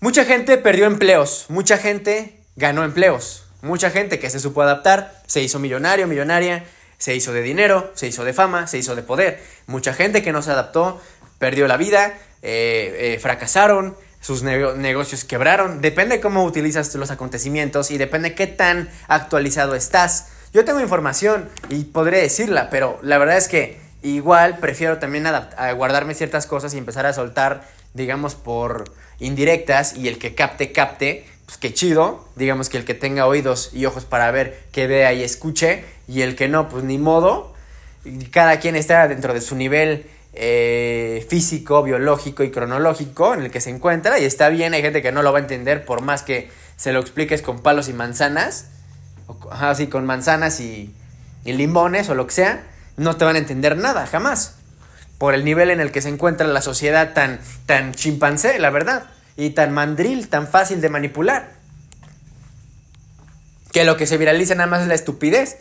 Mucha 0.00 0.24
gente 0.24 0.58
perdió 0.58 0.84
empleos, 0.86 1.46
mucha 1.48 1.78
gente 1.78 2.38
ganó 2.56 2.84
empleos, 2.84 3.44
mucha 3.62 3.90
gente 3.90 4.18
que 4.18 4.28
se 4.28 4.38
supo 4.38 4.60
adaptar, 4.62 5.22
se 5.26 5.40
hizo 5.40 5.58
millonario, 5.58 6.06
millonaria, 6.06 6.64
se 6.98 7.14
hizo 7.14 7.32
de 7.32 7.42
dinero, 7.42 7.90
se 7.94 8.06
hizo 8.06 8.24
de 8.24 8.34
fama, 8.34 8.66
se 8.66 8.78
hizo 8.78 8.94
de 8.94 9.02
poder. 9.02 9.42
Mucha 9.66 9.94
gente 9.94 10.22
que 10.22 10.32
no 10.32 10.42
se 10.42 10.50
adaptó 10.50 11.00
perdió 11.38 11.66
la 11.66 11.76
vida, 11.76 12.18
eh, 12.42 13.14
eh, 13.14 13.18
fracasaron, 13.18 13.96
sus 14.24 14.42
negocios 14.42 15.22
quebraron. 15.24 15.82
Depende 15.82 16.18
cómo 16.18 16.44
utilizas 16.44 16.94
los 16.94 17.10
acontecimientos 17.10 17.90
y 17.90 17.98
depende 17.98 18.34
qué 18.34 18.46
tan 18.46 18.88
actualizado 19.06 19.74
estás. 19.74 20.28
Yo 20.54 20.64
tengo 20.64 20.80
información 20.80 21.50
y 21.68 21.84
podré 21.84 22.22
decirla, 22.22 22.70
pero 22.70 22.98
la 23.02 23.18
verdad 23.18 23.36
es 23.36 23.48
que 23.48 23.78
igual 24.02 24.56
prefiero 24.60 24.96
también 24.96 25.26
guardarme 25.76 26.14
ciertas 26.14 26.46
cosas 26.46 26.72
y 26.72 26.78
empezar 26.78 27.04
a 27.04 27.12
soltar, 27.12 27.68
digamos, 27.92 28.34
por 28.34 28.84
indirectas 29.20 29.94
y 29.94 30.08
el 30.08 30.16
que 30.16 30.34
capte, 30.34 30.72
capte. 30.72 31.26
Pues 31.44 31.58
qué 31.58 31.74
chido, 31.74 32.26
digamos 32.34 32.70
que 32.70 32.78
el 32.78 32.86
que 32.86 32.94
tenga 32.94 33.26
oídos 33.26 33.74
y 33.74 33.84
ojos 33.84 34.06
para 34.06 34.30
ver, 34.30 34.64
que 34.72 34.86
vea 34.86 35.12
y 35.12 35.22
escuche, 35.22 35.84
y 36.08 36.22
el 36.22 36.34
que 36.34 36.48
no, 36.48 36.70
pues 36.70 36.82
ni 36.82 36.96
modo. 36.96 37.52
Cada 38.30 38.58
quien 38.58 38.74
está 38.74 39.06
dentro 39.06 39.34
de 39.34 39.42
su 39.42 39.54
nivel 39.54 40.06
eh, 40.36 41.24
físico, 41.28 41.82
biológico 41.82 42.42
y 42.42 42.50
cronológico 42.50 43.34
en 43.34 43.42
el 43.42 43.50
que 43.50 43.60
se 43.60 43.70
encuentra 43.70 44.18
y 44.18 44.24
está 44.24 44.48
bien, 44.48 44.74
hay 44.74 44.82
gente 44.82 45.00
que 45.00 45.12
no 45.12 45.22
lo 45.22 45.32
va 45.32 45.38
a 45.38 45.42
entender 45.42 45.84
por 45.84 46.02
más 46.02 46.22
que 46.22 46.50
se 46.76 46.92
lo 46.92 47.00
expliques 47.00 47.40
con 47.40 47.60
palos 47.60 47.88
y 47.88 47.92
manzanas, 47.92 48.66
así 49.50 49.86
con 49.86 50.06
manzanas 50.06 50.60
y, 50.60 50.94
limones 51.44 52.08
o 52.08 52.14
lo 52.14 52.26
que 52.26 52.32
sea, 52.32 52.64
no 52.96 53.16
te 53.16 53.24
van 53.24 53.36
a 53.36 53.38
entender 53.38 53.76
nada, 53.76 54.06
jamás, 54.06 54.56
por 55.18 55.34
el 55.34 55.44
nivel 55.44 55.70
en 55.70 55.80
el 55.80 55.92
que 55.92 56.02
se 56.02 56.08
encuentra 56.08 56.46
la 56.46 56.62
sociedad 56.62 57.12
tan, 57.12 57.38
tan 57.66 57.92
chimpancé, 57.94 58.58
la 58.58 58.70
verdad, 58.70 59.04
y 59.36 59.50
tan 59.50 59.72
mandril, 59.72 60.28
tan 60.28 60.48
fácil 60.48 60.80
de 60.80 60.88
manipular, 60.88 61.52
que 63.72 63.84
lo 63.84 63.96
que 63.96 64.06
se 64.06 64.16
viraliza 64.16 64.54
nada 64.54 64.68
más 64.68 64.82
es 64.82 64.88
la 64.88 64.94
estupidez 64.94 65.58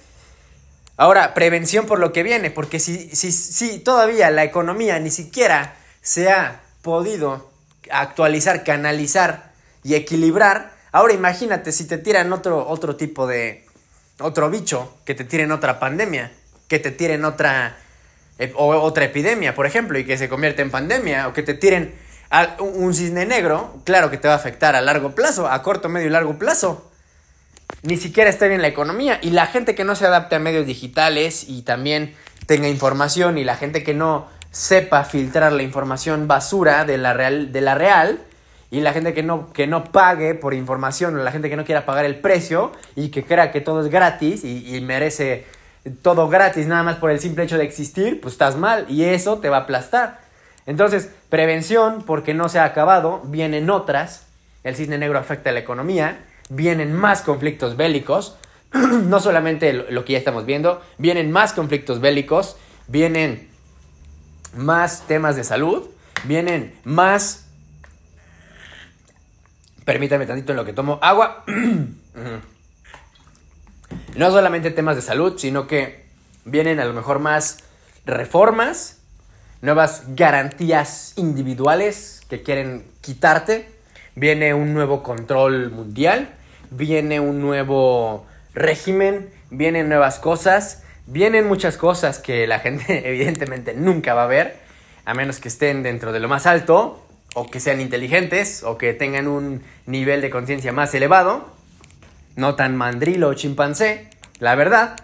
Ahora, 0.96 1.34
prevención 1.34 1.88
por 1.88 2.00
lo 2.00 2.14
que 2.14 2.22
viene, 2.22 2.52
porque 2.52 2.80
si, 2.80 3.10
si, 3.16 3.32
si 3.32 3.80
todavía 3.80 4.30
la 4.30 4.44
economía 4.44 5.00
ni 5.00 5.10
siquiera 5.10 5.76
se 6.02 6.30
ha 6.30 6.62
podido 6.84 7.50
actualizar, 7.90 8.64
canalizar 8.64 9.52
y 9.84 9.96
equilibrar, 9.96 10.72
ahora 10.92 11.14
imagínate 11.14 11.72
si 11.72 11.86
te 11.86 11.98
tiran 11.98 12.32
otro, 12.32 12.68
otro 12.68 12.96
tipo 12.96 13.26
de, 13.26 13.66
otro 14.20 14.52
bicho, 14.52 14.96
que 15.04 15.16
te 15.16 15.24
tiren 15.24 15.52
otra 15.52 15.80
pandemia, 15.80 16.32
que 16.68 16.78
te 16.78 16.92
tiren 16.92 17.26
otra, 17.26 17.76
o 18.56 18.68
otra 18.76 19.06
epidemia, 19.06 19.56
por 19.56 19.66
ejemplo, 19.66 19.98
y 19.98 20.06
que 20.06 20.18
se 20.20 20.30
convierte 20.30 20.62
en 20.62 20.70
pandemia, 20.70 21.28
o 21.28 21.34
que 21.34 21.42
te 21.42 21.56
tiren 21.56 21.96
un 22.60 22.94
cisne 22.94 23.26
negro, 23.26 23.82
claro 23.84 24.12
que 24.12 24.18
te 24.18 24.28
va 24.28 24.36
a 24.36 24.38
afectar 24.38 24.76
a 24.76 24.82
largo 24.82 25.16
plazo, 25.16 25.48
a 25.48 25.64
corto, 25.64 25.90
medio 25.90 26.08
y 26.08 26.12
largo 26.12 26.38
plazo 26.38 26.93
ni 27.82 27.98
siquiera 27.98 28.30
está 28.30 28.48
bien 28.48 28.62
la 28.62 28.68
economía. 28.68 29.20
Y 29.22 29.32
la 29.32 29.48
gente 29.48 29.76
que 29.76 29.84
no 29.84 29.96
se 29.96 30.06
adapte 30.06 30.36
a 30.36 30.40
medios 30.40 30.66
digitales 30.66 31.46
y 31.48 31.64
también 31.64 32.16
tenga 32.46 32.68
información 32.68 33.38
y 33.38 33.44
la 33.44 33.56
gente 33.56 33.84
que 33.84 33.94
no 33.94 34.28
sepa 34.52 35.04
filtrar 35.04 35.52
la 35.52 35.64
información 35.64 36.28
basura 36.28 36.86
de 36.86 36.98
la 36.98 37.14
real, 37.14 37.52
de 37.52 37.62
la 37.62 37.76
real 37.76 38.20
y 38.70 38.82
la 38.82 38.94
gente 38.94 39.14
que 39.14 39.24
no, 39.24 39.52
que 39.52 39.68
no 39.68 39.86
pague 39.86 40.36
por 40.36 40.54
información, 40.54 41.16
o 41.18 41.24
la 41.24 41.32
gente 41.32 41.50
que 41.50 41.56
no 41.56 41.66
quiera 41.66 41.86
pagar 41.86 42.06
el 42.06 42.20
precio 42.20 42.72
y 42.96 43.10
que 43.10 43.24
crea 43.24 43.52
que 43.52 43.62
todo 43.62 43.82
es 43.82 43.92
gratis 43.92 44.44
y, 44.44 44.76
y 44.76 44.82
merece 44.82 45.46
todo 46.02 46.30
gratis 46.30 46.66
nada 46.68 46.84
más 46.84 46.96
por 46.96 47.12
el 47.12 47.20
simple 47.20 47.44
hecho 47.44 47.58
de 47.58 47.66
existir, 47.66 48.22
pues 48.22 48.34
estás 48.34 48.56
mal 48.56 48.86
y 48.90 49.04
eso 49.04 49.40
te 49.40 49.50
va 49.50 49.58
a 49.58 49.60
aplastar. 49.62 50.22
Entonces, 50.66 51.10
prevención, 51.30 52.04
porque 52.06 52.34
no 52.34 52.48
se 52.50 52.60
ha 52.60 52.64
acabado, 52.64 53.22
vienen 53.26 53.70
otras. 53.70 54.28
El 54.64 54.76
cisne 54.76 54.98
negro 54.98 55.20
afecta 55.20 55.50
a 55.50 55.54
la 55.54 55.60
economía 55.60 56.20
vienen 56.50 56.94
más 56.94 57.22
conflictos 57.22 57.78
bélicos, 57.78 58.38
no 58.74 59.20
solamente 59.20 59.74
lo 59.74 60.06
que 60.06 60.14
ya 60.14 60.20
estamos 60.20 60.46
viendo, 60.46 60.82
vienen 60.98 61.32
más 61.32 61.54
conflictos 61.54 62.00
bélicos, 62.00 62.58
vienen 62.88 63.50
más 64.56 65.08
temas 65.08 65.36
de 65.36 65.44
salud, 65.44 65.88
vienen 66.24 66.76
más... 66.84 67.48
Permítame 69.86 70.26
tantito 70.26 70.54
en 70.54 70.58
lo 70.58 70.66
que 70.66 70.74
tomo 70.74 70.98
agua. 71.02 71.44
no 74.16 74.32
solamente 74.32 74.72
temas 74.72 74.96
de 74.96 75.02
salud, 75.02 75.38
sino 75.38 75.68
que 75.68 76.06
vienen 76.46 76.80
a 76.80 76.86
lo 76.86 76.94
mejor 76.94 77.20
más 77.20 77.60
reformas, 78.06 79.02
nuevas 79.62 80.04
garantías 80.16 81.14
individuales 81.16 82.22
que 82.30 82.44
quieren 82.44 82.86
quitarte, 83.02 83.73
viene 84.16 84.54
un 84.54 84.74
nuevo 84.74 85.04
control 85.04 85.72
mundial, 85.72 86.30
viene 86.72 87.20
un 87.20 87.42
nuevo 87.42 88.26
régimen, 88.54 89.30
vienen 89.50 89.90
nuevas 89.90 90.20
cosas, 90.20 90.84
vienen 91.06 91.48
muchas 91.48 91.78
cosas 91.78 92.20
que 92.20 92.48
la 92.48 92.60
gente 92.60 93.08
evidentemente 93.10 93.74
nunca 93.74 94.14
va 94.14 94.24
a 94.24 94.28
ver, 94.28 94.58
a 95.06 95.14
menos 95.14 95.40
que 95.40 95.48
estén 95.48 95.84
dentro 95.84 96.12
de 96.12 96.20
lo 96.20 96.28
más 96.28 96.46
alto, 96.46 97.06
o 97.36 97.50
que 97.50 97.60
sean 97.60 97.82
inteligentes, 97.82 98.64
o 98.64 98.78
que 98.78 98.94
tengan 98.94 99.28
un 99.28 99.64
nivel 99.86 100.22
de 100.22 100.30
conciencia 100.30 100.72
más 100.72 100.94
elevado, 100.94 101.52
no 102.36 102.56
tan 102.56 102.76
mandrilo 102.76 103.30
o 103.30 103.34
chimpancé, 103.34 104.08
la 104.40 104.56
verdad. 104.56 104.96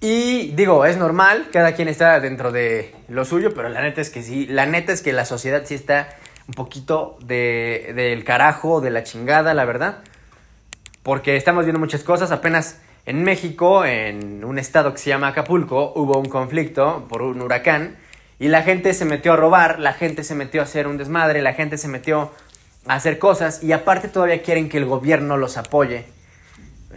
Y 0.00 0.50
digo, 0.52 0.84
es 0.84 0.96
normal, 0.96 1.48
cada 1.52 1.72
quien 1.74 1.88
está 1.88 2.18
dentro 2.20 2.50
de 2.52 2.94
lo 3.08 3.24
suyo, 3.24 3.54
pero 3.54 3.68
la 3.68 3.82
neta 3.82 4.00
es 4.00 4.10
que 4.10 4.22
sí, 4.22 4.46
la 4.46 4.66
neta 4.66 4.92
es 4.92 5.00
que 5.00 5.12
la 5.12 5.24
sociedad 5.24 5.62
sí 5.64 5.74
está 5.74 6.08
un 6.48 6.54
poquito 6.54 7.16
de, 7.24 7.92
del 7.94 8.24
carajo, 8.24 8.80
de 8.80 8.90
la 8.90 9.02
chingada, 9.04 9.54
la 9.54 9.64
verdad. 9.64 9.98
Porque 11.02 11.36
estamos 11.36 11.64
viendo 11.64 11.78
muchas 11.78 12.04
cosas. 12.04 12.30
Apenas 12.30 12.80
en 13.06 13.24
México, 13.24 13.84
en 13.84 14.44
un 14.44 14.58
estado 14.58 14.92
que 14.92 14.98
se 14.98 15.10
llama 15.10 15.28
Acapulco, 15.28 15.92
hubo 15.94 16.18
un 16.18 16.28
conflicto 16.28 17.06
por 17.08 17.22
un 17.22 17.40
huracán. 17.40 17.96
Y 18.38 18.48
la 18.48 18.62
gente 18.62 18.92
se 18.94 19.04
metió 19.04 19.34
a 19.34 19.36
robar, 19.36 19.78
la 19.78 19.92
gente 19.92 20.24
se 20.24 20.34
metió 20.34 20.60
a 20.60 20.64
hacer 20.64 20.86
un 20.86 20.98
desmadre, 20.98 21.42
la 21.42 21.54
gente 21.54 21.78
se 21.78 21.88
metió 21.88 22.32
a 22.86 22.94
hacer 22.94 23.18
cosas. 23.18 23.62
Y 23.62 23.72
aparte 23.72 24.08
todavía 24.08 24.42
quieren 24.42 24.68
que 24.68 24.78
el 24.78 24.84
gobierno 24.84 25.36
los 25.36 25.56
apoye. 25.56 26.06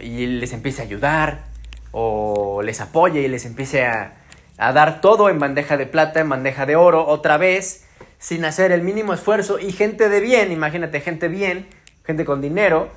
Y 0.00 0.26
les 0.26 0.52
empiece 0.52 0.82
a 0.82 0.84
ayudar. 0.84 1.44
O 1.92 2.62
les 2.62 2.80
apoye 2.80 3.22
y 3.22 3.28
les 3.28 3.46
empiece 3.46 3.86
a, 3.86 4.16
a 4.58 4.72
dar 4.72 5.00
todo 5.00 5.28
en 5.28 5.38
bandeja 5.38 5.76
de 5.76 5.86
plata, 5.86 6.20
en 6.20 6.28
bandeja 6.28 6.66
de 6.66 6.76
oro, 6.76 7.06
otra 7.06 7.38
vez 7.38 7.85
sin 8.18 8.44
hacer 8.44 8.72
el 8.72 8.82
mínimo 8.82 9.12
esfuerzo 9.12 9.58
y 9.58 9.72
gente 9.72 10.08
de 10.08 10.20
bien, 10.20 10.52
imagínate, 10.52 11.00
gente 11.00 11.28
bien, 11.28 11.66
gente 12.04 12.24
con 12.24 12.40
dinero, 12.40 12.90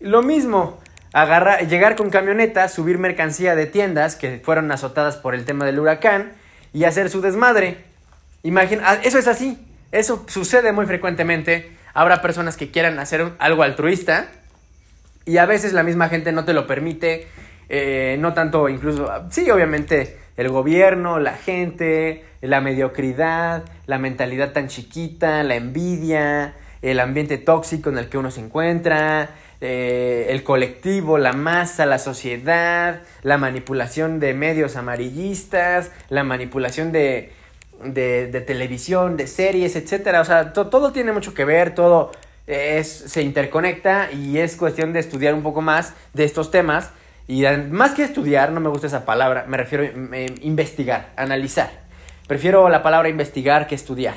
lo 0.00 0.22
mismo, 0.22 0.80
agarrar, 1.12 1.68
llegar 1.68 1.96
con 1.96 2.10
camionetas, 2.10 2.72
subir 2.72 2.98
mercancía 2.98 3.54
de 3.54 3.66
tiendas 3.66 4.16
que 4.16 4.40
fueron 4.42 4.70
azotadas 4.72 5.16
por 5.16 5.34
el 5.34 5.44
tema 5.44 5.64
del 5.64 5.78
huracán 5.78 6.32
y 6.72 6.84
hacer 6.84 7.10
su 7.10 7.20
desmadre. 7.20 7.78
Imagina, 8.42 8.82
ah, 8.86 8.98
eso 9.02 9.18
es 9.18 9.28
así, 9.28 9.58
eso 9.92 10.24
sucede 10.28 10.72
muy 10.72 10.86
frecuentemente. 10.86 11.76
Habrá 11.94 12.22
personas 12.22 12.56
que 12.56 12.70
quieran 12.70 12.98
hacer 12.98 13.32
algo 13.38 13.62
altruista 13.62 14.28
y 15.24 15.36
a 15.36 15.46
veces 15.46 15.72
la 15.72 15.82
misma 15.82 16.08
gente 16.08 16.32
no 16.32 16.44
te 16.44 16.54
lo 16.54 16.66
permite, 16.66 17.28
eh, 17.68 18.16
no 18.18 18.32
tanto 18.32 18.68
incluso, 18.68 19.08
sí, 19.30 19.50
obviamente 19.50 20.18
el 20.36 20.48
gobierno, 20.48 21.18
la 21.18 21.34
gente, 21.34 22.24
la 22.42 22.60
mediocridad, 22.60 23.64
la 23.86 23.98
mentalidad 23.98 24.52
tan 24.52 24.68
chiquita, 24.68 25.42
la 25.44 25.54
envidia, 25.54 26.54
el 26.82 27.00
ambiente 27.00 27.38
tóxico 27.38 27.90
en 27.90 27.98
el 27.98 28.08
que 28.08 28.18
uno 28.18 28.30
se 28.30 28.40
encuentra, 28.40 29.30
eh, 29.60 30.26
el 30.30 30.42
colectivo, 30.42 31.18
la 31.18 31.32
masa, 31.32 31.86
la 31.86 32.00
sociedad, 32.00 33.02
la 33.22 33.38
manipulación 33.38 34.18
de 34.18 34.34
medios 34.34 34.74
amarillistas, 34.74 35.92
la 36.08 36.24
manipulación 36.24 36.90
de, 36.90 37.32
de, 37.84 38.40
televisión, 38.40 39.16
de 39.16 39.28
series, 39.28 39.76
etc. 39.76 40.16
O 40.20 40.24
sea, 40.24 40.52
todo 40.52 40.92
tiene 40.92 41.12
mucho 41.12 41.32
que 41.32 41.44
ver, 41.44 41.76
todo 41.76 42.10
es, 42.48 42.88
se 42.88 43.22
interconecta 43.22 44.10
y 44.10 44.38
es 44.38 44.56
cuestión 44.56 44.92
de 44.92 44.98
estudiar 44.98 45.34
un 45.34 45.44
poco 45.44 45.60
más 45.62 45.94
de 46.12 46.24
estos 46.24 46.50
temas 46.50 46.90
y 47.28 47.44
más 47.70 47.92
que 47.92 48.02
estudiar, 48.02 48.50
no 48.50 48.58
me 48.58 48.68
gusta 48.68 48.88
esa 48.88 49.04
palabra, 49.04 49.44
me 49.46 49.56
refiero 49.56 49.84
a 49.84 50.16
investigar, 50.42 51.12
analizar. 51.16 51.81
Prefiero 52.32 52.70
la 52.70 52.82
palabra 52.82 53.10
investigar 53.10 53.66
que 53.66 53.74
estudiar. 53.74 54.14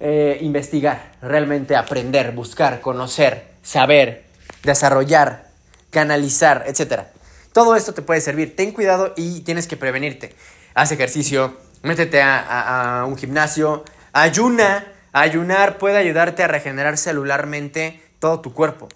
Eh, 0.00 0.38
investigar, 0.40 1.12
realmente 1.20 1.76
aprender, 1.76 2.32
buscar, 2.32 2.80
conocer, 2.80 3.48
saber, 3.62 4.24
desarrollar, 4.62 5.50
canalizar, 5.90 6.64
etc. 6.66 7.02
Todo 7.52 7.76
esto 7.76 7.92
te 7.92 8.00
puede 8.00 8.22
servir. 8.22 8.56
Ten 8.56 8.72
cuidado 8.72 9.12
y 9.14 9.42
tienes 9.42 9.66
que 9.66 9.76
prevenirte. 9.76 10.34
Haz 10.72 10.90
ejercicio, 10.92 11.58
métete 11.82 12.22
a, 12.22 13.00
a 13.00 13.04
un 13.04 13.18
gimnasio, 13.18 13.84
ayuna. 14.14 14.86
Ayunar 15.12 15.76
puede 15.76 15.98
ayudarte 15.98 16.44
a 16.44 16.48
regenerar 16.48 16.96
celularmente 16.96 18.00
todo 18.20 18.40
tu 18.40 18.54
cuerpo. 18.54 18.88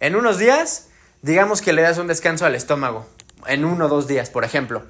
En 0.00 0.16
unos 0.16 0.38
días 0.38 0.88
digamos 1.20 1.62
que 1.62 1.72
le 1.72 1.82
das 1.82 1.98
un 1.98 2.08
descanso 2.08 2.46
al 2.46 2.56
estómago, 2.56 3.06
en 3.46 3.64
uno 3.64 3.84
o 3.84 3.88
dos 3.88 4.08
días, 4.08 4.28
por 4.28 4.44
ejemplo. 4.44 4.82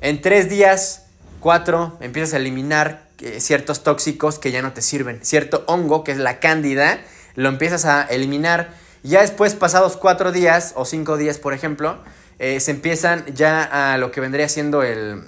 En 0.00 0.20
tres 0.20 0.50
días, 0.50 1.09
cuatro, 1.40 1.98
empiezas 2.00 2.34
a 2.34 2.36
eliminar 2.36 3.08
eh, 3.18 3.40
ciertos 3.40 3.82
tóxicos 3.82 4.38
que 4.38 4.52
ya 4.52 4.62
no 4.62 4.72
te 4.72 4.82
sirven. 4.82 5.20
Cierto 5.22 5.64
hongo, 5.66 6.04
que 6.04 6.12
es 6.12 6.18
la 6.18 6.38
cándida, 6.38 7.00
lo 7.34 7.48
empiezas 7.48 7.84
a 7.84 8.02
eliminar. 8.02 8.72
Ya 9.02 9.22
después, 9.22 9.54
pasados 9.54 9.96
cuatro 9.96 10.30
días 10.30 10.72
o 10.76 10.84
cinco 10.84 11.16
días, 11.16 11.38
por 11.38 11.54
ejemplo, 11.54 11.98
eh, 12.38 12.60
se 12.60 12.70
empiezan 12.70 13.24
ya 13.34 13.92
a 13.94 13.98
lo 13.98 14.12
que 14.12 14.20
vendría 14.20 14.48
siendo 14.48 14.82
el... 14.82 15.22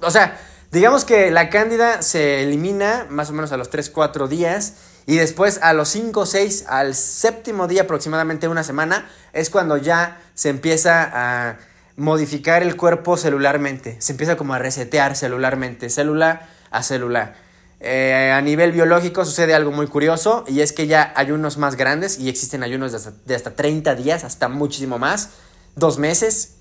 o 0.00 0.10
sea, 0.10 0.38
Digamos 0.74 1.04
que 1.04 1.30
la 1.30 1.50
cándida 1.50 2.02
se 2.02 2.42
elimina 2.42 3.06
más 3.08 3.30
o 3.30 3.32
menos 3.32 3.52
a 3.52 3.56
los 3.56 3.70
3-4 3.70 4.26
días 4.26 4.74
y 5.06 5.14
después 5.14 5.60
a 5.62 5.72
los 5.72 5.88
5, 5.90 6.26
6, 6.26 6.64
al 6.66 6.96
séptimo 6.96 7.68
día 7.68 7.82
aproximadamente 7.82 8.48
una 8.48 8.64
semana 8.64 9.08
es 9.32 9.50
cuando 9.50 9.76
ya 9.76 10.20
se 10.34 10.48
empieza 10.48 11.08
a 11.12 11.58
modificar 11.96 12.62
el 12.62 12.76
cuerpo 12.76 13.16
celularmente. 13.16 13.96
Se 14.00 14.12
empieza 14.12 14.36
como 14.36 14.54
a 14.54 14.58
resetear 14.58 15.16
celularmente, 15.16 15.90
célula 15.90 16.48
a 16.70 16.82
célula. 16.82 17.36
Eh, 17.80 18.32
a 18.34 18.40
nivel 18.40 18.72
biológico 18.72 19.24
sucede 19.24 19.54
algo 19.54 19.70
muy 19.70 19.86
curioso 19.86 20.44
y 20.48 20.60
es 20.60 20.72
que 20.72 20.86
ya 20.86 21.12
ayunos 21.16 21.58
más 21.58 21.76
grandes 21.76 22.18
y 22.18 22.28
existen 22.28 22.62
ayunos 22.62 22.92
de 22.92 22.96
hasta, 22.96 23.12
de 23.24 23.34
hasta 23.34 23.54
30 23.54 23.94
días, 23.94 24.24
hasta 24.24 24.48
muchísimo 24.48 24.98
más, 24.98 25.30
dos 25.76 25.98
meses 25.98 26.56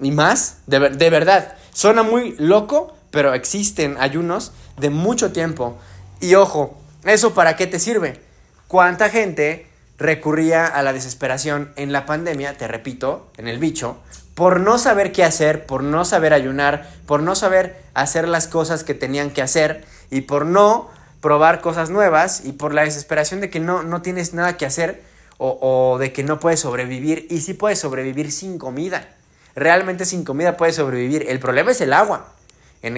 y 0.00 0.10
más, 0.10 0.58
de, 0.66 0.90
de 0.90 1.10
verdad. 1.10 1.56
Suena 1.72 2.02
muy 2.02 2.34
loco, 2.38 2.96
pero 3.10 3.34
existen 3.34 3.96
ayunos 4.00 4.52
de 4.78 4.90
mucho 4.90 5.32
tiempo. 5.32 5.78
Y 6.20 6.34
ojo, 6.34 6.78
¿Eso 7.04 7.34
para 7.34 7.56
qué 7.56 7.66
te 7.66 7.80
sirve? 7.80 8.20
¿Cuánta 8.68 9.10
gente 9.10 9.66
recurría 9.98 10.66
a 10.66 10.82
la 10.82 10.92
desesperación 10.92 11.72
en 11.74 11.92
la 11.92 12.06
pandemia, 12.06 12.56
te 12.56 12.68
repito, 12.68 13.30
en 13.36 13.48
el 13.48 13.58
bicho, 13.58 13.98
por 14.34 14.60
no 14.60 14.78
saber 14.78 15.12
qué 15.12 15.24
hacer, 15.24 15.66
por 15.66 15.82
no 15.82 16.04
saber 16.04 16.32
ayunar, 16.32 16.88
por 17.06 17.22
no 17.22 17.34
saber 17.34 17.82
hacer 17.94 18.28
las 18.28 18.46
cosas 18.46 18.84
que 18.84 18.94
tenían 18.94 19.30
que 19.30 19.42
hacer 19.42 19.84
y 20.10 20.22
por 20.22 20.46
no 20.46 20.90
probar 21.20 21.60
cosas 21.60 21.90
nuevas 21.90 22.42
y 22.44 22.52
por 22.52 22.74
la 22.74 22.82
desesperación 22.82 23.40
de 23.40 23.50
que 23.50 23.60
no, 23.60 23.82
no 23.82 24.02
tienes 24.02 24.34
nada 24.34 24.56
que 24.56 24.66
hacer 24.66 25.02
o, 25.38 25.96
de 25.98 26.12
que 26.12 26.22
no 26.22 26.38
puedes 26.38 26.60
sobrevivir 26.60 27.26
y 27.28 27.40
sí 27.40 27.54
puedes 27.54 27.80
sobrevivir 27.80 28.30
sin 28.30 28.58
comida. 28.58 29.08
Realmente 29.56 30.04
sin 30.04 30.24
comida 30.24 30.56
puedes 30.56 30.76
sobrevivir. 30.76 31.26
El 31.28 31.40
problema 31.40 31.72
es 31.72 31.80
el 31.80 31.92
agua. 31.92 32.32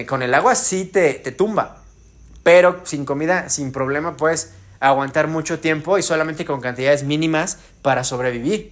con 0.07 0.21
el 0.21 0.33
agua 0.33 0.53
sí 0.53 0.85
te, 0.85 1.15
te 1.15 1.31
tumba 1.31 1.81
pero 2.45 2.81
sin 2.83 3.05
comida, 3.05 3.49
sin 3.49 3.71
problema, 3.71 4.17
puedes 4.17 4.51
aguantar 4.79 5.27
mucho 5.27 5.57
tiempo 5.57 5.97
y 5.97 6.03
solamente 6.03 6.45
con 6.45 6.61
cantidades 6.61 7.03
mínimas 7.03 7.57
para 7.81 8.03
sobrevivir. 8.03 8.71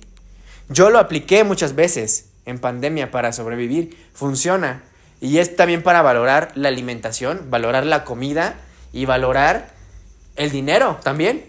Yo 0.69 0.91
lo 0.91 0.99
apliqué 0.99 1.43
muchas 1.43 1.73
veces 1.73 2.25
en 2.45 2.59
pandemia 2.59 3.11
para 3.11 3.33
sobrevivir, 3.33 3.97
funciona. 4.13 4.83
Y 5.21 5.37
es 5.37 5.55
también 5.55 5.83
para 5.83 6.01
valorar 6.01 6.51
la 6.55 6.67
alimentación, 6.67 7.49
valorar 7.49 7.85
la 7.85 8.03
comida 8.03 8.55
y 8.91 9.05
valorar 9.05 9.69
el 10.35 10.51
dinero 10.51 10.99
también. 11.03 11.45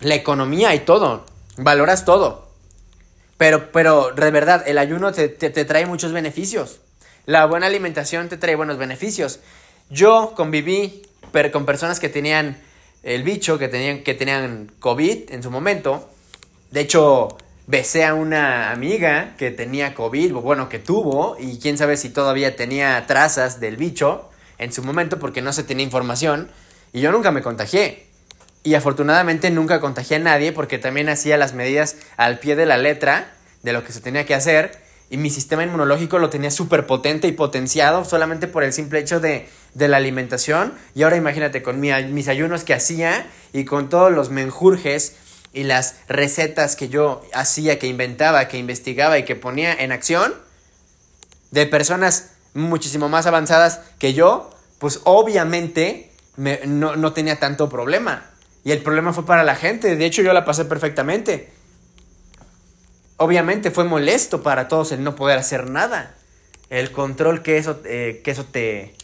La 0.00 0.14
economía 0.14 0.74
y 0.74 0.80
todo. 0.80 1.24
Valoras 1.56 2.04
todo. 2.04 2.50
Pero, 3.38 3.72
pero 3.72 4.10
de 4.10 4.30
verdad, 4.30 4.62
el 4.66 4.78
ayuno 4.78 5.12
te, 5.12 5.28
te 5.28 5.64
trae 5.64 5.86
muchos 5.86 6.12
beneficios. 6.12 6.80
La 7.26 7.46
buena 7.46 7.66
alimentación 7.66 8.28
te 8.28 8.36
trae 8.36 8.54
buenos 8.54 8.76
beneficios. 8.76 9.40
Yo 9.88 10.34
conviví 10.36 11.02
con 11.52 11.66
personas 11.66 11.98
que 11.98 12.08
tenían 12.08 12.58
el 13.02 13.22
bicho, 13.22 13.58
que 13.58 13.68
tenían, 13.68 14.02
que 14.02 14.14
tenían 14.14 14.70
COVID 14.78 15.30
en 15.30 15.42
su 15.42 15.50
momento. 15.50 16.08
De 16.70 16.80
hecho, 16.80 17.36
besé 17.66 18.04
a 18.04 18.14
una 18.14 18.70
amiga 18.70 19.34
que 19.38 19.50
tenía 19.50 19.94
COVID, 19.94 20.32
bueno, 20.32 20.68
que 20.68 20.78
tuvo, 20.78 21.36
y 21.38 21.58
quién 21.58 21.78
sabe 21.78 21.96
si 21.96 22.10
todavía 22.10 22.56
tenía 22.56 23.06
trazas 23.06 23.60
del 23.60 23.76
bicho 23.76 24.30
en 24.58 24.72
su 24.72 24.82
momento 24.82 25.18
porque 25.18 25.42
no 25.42 25.52
se 25.52 25.64
tenía 25.64 25.84
información. 25.84 26.50
Y 26.92 27.00
yo 27.00 27.10
nunca 27.10 27.30
me 27.30 27.42
contagié. 27.42 28.06
Y 28.62 28.74
afortunadamente 28.74 29.50
nunca 29.50 29.80
contagié 29.80 30.16
a 30.16 30.20
nadie 30.20 30.52
porque 30.52 30.78
también 30.78 31.08
hacía 31.08 31.36
las 31.36 31.54
medidas 31.54 31.96
al 32.16 32.38
pie 32.38 32.56
de 32.56 32.66
la 32.66 32.78
letra 32.78 33.32
de 33.62 33.72
lo 33.72 33.84
que 33.84 33.92
se 33.92 34.00
tenía 34.00 34.24
que 34.24 34.34
hacer 34.34 34.84
y 35.10 35.16
mi 35.16 35.30
sistema 35.30 35.62
inmunológico 35.62 36.18
lo 36.18 36.30
tenía 36.30 36.50
súper 36.50 36.86
potente 36.86 37.28
y 37.28 37.32
potenciado 37.32 38.04
solamente 38.04 38.48
por 38.48 38.64
el 38.64 38.72
simple 38.72 39.00
hecho 39.00 39.20
de, 39.20 39.48
de 39.74 39.88
la 39.88 39.98
alimentación. 39.98 40.74
Y 40.94 41.02
ahora 41.02 41.16
imagínate 41.16 41.62
con 41.62 41.78
mis 41.80 42.28
ayunos 42.28 42.64
que 42.64 42.74
hacía 42.74 43.26
y 43.52 43.64
con 43.64 43.88
todos 43.88 44.10
los 44.10 44.30
menjurjes 44.30 45.16
y 45.54 45.64
las 45.64 45.96
recetas 46.08 46.76
que 46.76 46.88
yo 46.88 47.22
hacía, 47.32 47.78
que 47.78 47.86
inventaba, 47.86 48.48
que 48.48 48.58
investigaba 48.58 49.18
y 49.18 49.24
que 49.24 49.36
ponía 49.36 49.72
en 49.72 49.92
acción 49.92 50.34
de 51.50 51.66
personas 51.66 52.32
muchísimo 52.52 53.08
más 53.08 53.26
avanzadas 53.26 53.80
que 53.98 54.12
yo, 54.12 54.50
pues 54.78 55.00
obviamente 55.04 56.12
no, 56.36 56.96
no 56.96 57.12
tenía 57.12 57.38
tanto 57.38 57.68
problema. 57.68 58.30
Y 58.64 58.72
el 58.72 58.82
problema 58.82 59.12
fue 59.12 59.24
para 59.24 59.44
la 59.44 59.54
gente. 59.54 59.96
De 59.96 60.04
hecho, 60.04 60.22
yo 60.22 60.32
la 60.32 60.44
pasé 60.44 60.64
perfectamente 60.64 61.52
obviamente 63.16 63.70
fue 63.70 63.84
molesto 63.84 64.42
para 64.42 64.68
todos 64.68 64.92
el 64.92 65.02
no 65.02 65.16
poder 65.16 65.38
hacer 65.38 65.70
nada. 65.70 66.14
El 66.70 66.92
control 66.92 67.42
que 67.42 67.58
eso, 67.58 67.80
eh, 67.84 68.20
que 68.24 68.30
eso 68.30 68.44
te, 68.44 68.94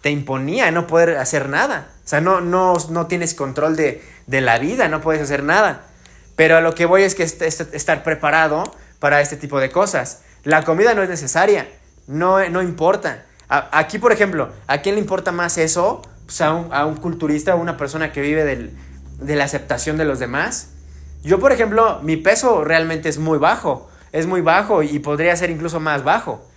te 0.00 0.10
imponía, 0.10 0.70
no 0.70 0.86
poder 0.86 1.16
hacer 1.18 1.48
nada. 1.48 1.90
O 2.04 2.08
sea, 2.08 2.20
no, 2.20 2.40
no, 2.40 2.74
no 2.90 3.06
tienes 3.06 3.34
control 3.34 3.76
de, 3.76 4.02
de, 4.26 4.40
la 4.40 4.58
vida, 4.58 4.88
no 4.88 5.00
puedes 5.00 5.22
hacer 5.22 5.44
nada. 5.44 5.86
Pero 6.40 6.56
a 6.56 6.62
lo 6.62 6.74
que 6.74 6.86
voy 6.86 7.02
es 7.02 7.14
que 7.14 7.22
estar 7.22 8.02
preparado 8.02 8.64
para 8.98 9.20
este 9.20 9.36
tipo 9.36 9.60
de 9.60 9.70
cosas. 9.70 10.22
La 10.42 10.62
comida 10.62 10.94
no 10.94 11.02
es 11.02 11.10
necesaria, 11.10 11.68
no, 12.06 12.48
no 12.48 12.62
importa. 12.62 13.26
aquí, 13.46 13.98
por 13.98 14.10
ejemplo, 14.10 14.50
¿a 14.66 14.78
quién 14.78 14.94
le 14.94 15.02
importa 15.02 15.32
más 15.32 15.58
eso? 15.58 16.00
Pues 16.24 16.40
a, 16.40 16.54
un, 16.54 16.72
a 16.72 16.86
un 16.86 16.96
culturista, 16.96 17.52
a 17.52 17.56
una 17.56 17.76
persona 17.76 18.10
que 18.10 18.22
vive 18.22 18.44
del, 18.44 18.74
de 19.18 19.36
la 19.36 19.44
aceptación 19.44 19.98
de 19.98 20.06
los 20.06 20.18
demás. 20.18 20.68
Yo, 21.22 21.40
por 21.40 21.52
ejemplo, 21.52 22.00
mi 22.02 22.16
peso 22.16 22.64
realmente 22.64 23.10
es 23.10 23.18
muy 23.18 23.36
bajo. 23.36 23.90
Es 24.10 24.24
muy 24.24 24.40
bajo 24.40 24.82
y 24.82 24.98
podría 24.98 25.36
ser 25.36 25.50
incluso 25.50 25.78
más 25.78 26.04
bajo. 26.04 26.48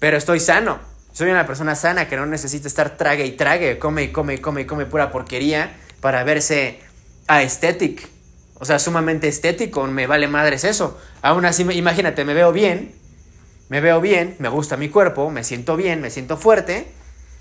Pero 0.00 0.18
estoy 0.18 0.38
sano. 0.38 0.80
Soy 1.14 1.30
una 1.30 1.46
persona 1.46 1.76
sana 1.76 2.08
que 2.08 2.16
no 2.18 2.26
necesita 2.26 2.68
estar 2.68 2.98
trague 2.98 3.24
y 3.24 3.32
trague, 3.32 3.78
come 3.78 4.02
y 4.02 4.12
come 4.12 4.34
y 4.34 4.38
come 4.38 4.60
y 4.60 4.64
come 4.66 4.84
pura 4.84 5.10
porquería 5.10 5.78
para 6.02 6.24
verse 6.24 6.80
aesthetic. 7.26 8.19
O 8.60 8.66
sea, 8.66 8.78
sumamente 8.78 9.26
estético, 9.26 9.86
me 9.86 10.06
vale 10.06 10.28
madres 10.28 10.64
eso. 10.64 10.98
Aún 11.22 11.46
así, 11.46 11.62
imagínate, 11.62 12.24
me 12.24 12.34
veo 12.34 12.52
bien, 12.52 12.94
me 13.70 13.80
veo 13.80 14.00
bien, 14.00 14.36
me 14.38 14.50
gusta 14.50 14.76
mi 14.76 14.90
cuerpo, 14.90 15.30
me 15.30 15.44
siento 15.44 15.76
bien, 15.76 16.02
me 16.02 16.10
siento 16.10 16.36
fuerte, 16.36 16.92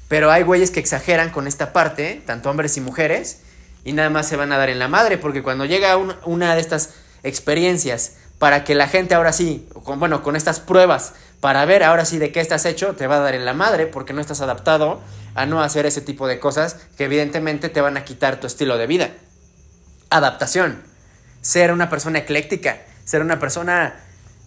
pero 0.07 0.31
hay 0.31 0.43
güeyes 0.43 0.71
que 0.71 0.79
exageran 0.79 1.29
con 1.29 1.45
esta 1.45 1.73
parte, 1.73 2.21
tanto 2.25 2.49
hombres 2.49 2.77
y 2.77 2.81
mujeres, 2.81 3.41
y 3.83 3.91
nada 3.91 4.09
más 4.09 4.27
se 4.27 4.37
van 4.37 4.53
a 4.53 4.57
dar 4.57 4.69
en 4.69 4.79
la 4.79 4.87
madre, 4.87 5.17
porque 5.17 5.43
cuando 5.43 5.65
llega 5.65 5.97
una 5.97 6.55
de 6.55 6.61
estas 6.61 6.91
experiencias 7.23 8.15
para 8.37 8.63
que 8.63 8.73
la 8.73 8.87
gente 8.87 9.13
ahora 9.13 9.33
sí, 9.33 9.67
con, 9.83 9.99
bueno, 9.99 10.23
con 10.23 10.37
estas 10.37 10.61
pruebas, 10.61 11.13
para 11.41 11.65
ver 11.65 11.83
ahora 11.83 12.05
sí 12.05 12.17
de 12.17 12.31
qué 12.31 12.39
estás 12.39 12.65
hecho, 12.65 12.95
te 12.95 13.07
va 13.07 13.17
a 13.17 13.19
dar 13.19 13.35
en 13.35 13.43
la 13.43 13.53
madre 13.53 13.87
porque 13.87 14.13
no 14.13 14.21
estás 14.21 14.39
adaptado 14.39 15.01
a 15.35 15.45
no 15.45 15.61
hacer 15.61 15.85
ese 15.85 15.99
tipo 15.99 16.27
de 16.27 16.39
cosas 16.39 16.77
que 16.97 17.03
evidentemente 17.03 17.67
te 17.67 17.81
van 17.81 17.97
a 17.97 18.05
quitar 18.05 18.39
tu 18.39 18.47
estilo 18.47 18.77
de 18.77 18.87
vida. 18.87 19.09
Adaptación. 20.09 20.88
Ser 21.41 21.71
una 21.71 21.89
persona 21.89 22.19
ecléctica, 22.19 22.81
ser 23.05 23.21
una 23.21 23.39
persona 23.39 23.95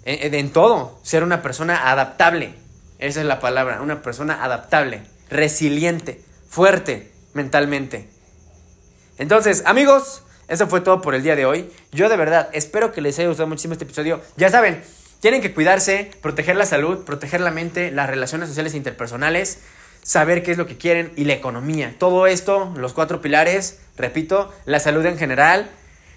en, 0.04 0.34
en 0.34 0.50
todo, 0.52 0.98
ser 1.02 1.22
una 1.22 1.42
persona 1.42 1.90
adaptable. 1.90 2.54
Esa 2.98 3.20
es 3.20 3.26
la 3.26 3.40
palabra, 3.40 3.80
una 3.80 4.02
persona 4.02 4.44
adaptable, 4.44 5.02
resiliente, 5.28 6.22
fuerte 6.48 7.12
mentalmente. 7.34 8.08
Entonces, 9.18 9.62
amigos, 9.66 10.22
eso 10.48 10.66
fue 10.66 10.80
todo 10.80 11.00
por 11.00 11.14
el 11.14 11.22
día 11.22 11.36
de 11.36 11.46
hoy. 11.46 11.70
Yo 11.92 12.08
de 12.08 12.16
verdad 12.16 12.48
espero 12.52 12.92
que 12.92 13.00
les 13.00 13.18
haya 13.18 13.28
gustado 13.28 13.48
muchísimo 13.48 13.72
este 13.72 13.84
episodio. 13.84 14.20
Ya 14.36 14.50
saben, 14.50 14.82
tienen 15.20 15.40
que 15.40 15.54
cuidarse, 15.54 16.10
proteger 16.20 16.56
la 16.56 16.66
salud, 16.66 17.04
proteger 17.04 17.40
la 17.40 17.50
mente, 17.50 17.90
las 17.90 18.10
relaciones 18.10 18.48
sociales 18.48 18.74
e 18.74 18.76
interpersonales, 18.76 19.60
saber 20.02 20.42
qué 20.42 20.50
es 20.50 20.58
lo 20.58 20.66
que 20.66 20.76
quieren 20.76 21.12
y 21.16 21.24
la 21.24 21.32
economía. 21.34 21.94
Todo 21.98 22.26
esto, 22.26 22.72
los 22.76 22.92
cuatro 22.92 23.20
pilares, 23.20 23.78
repito, 23.96 24.52
la 24.64 24.80
salud 24.80 25.06
en 25.06 25.16
general, 25.16 25.70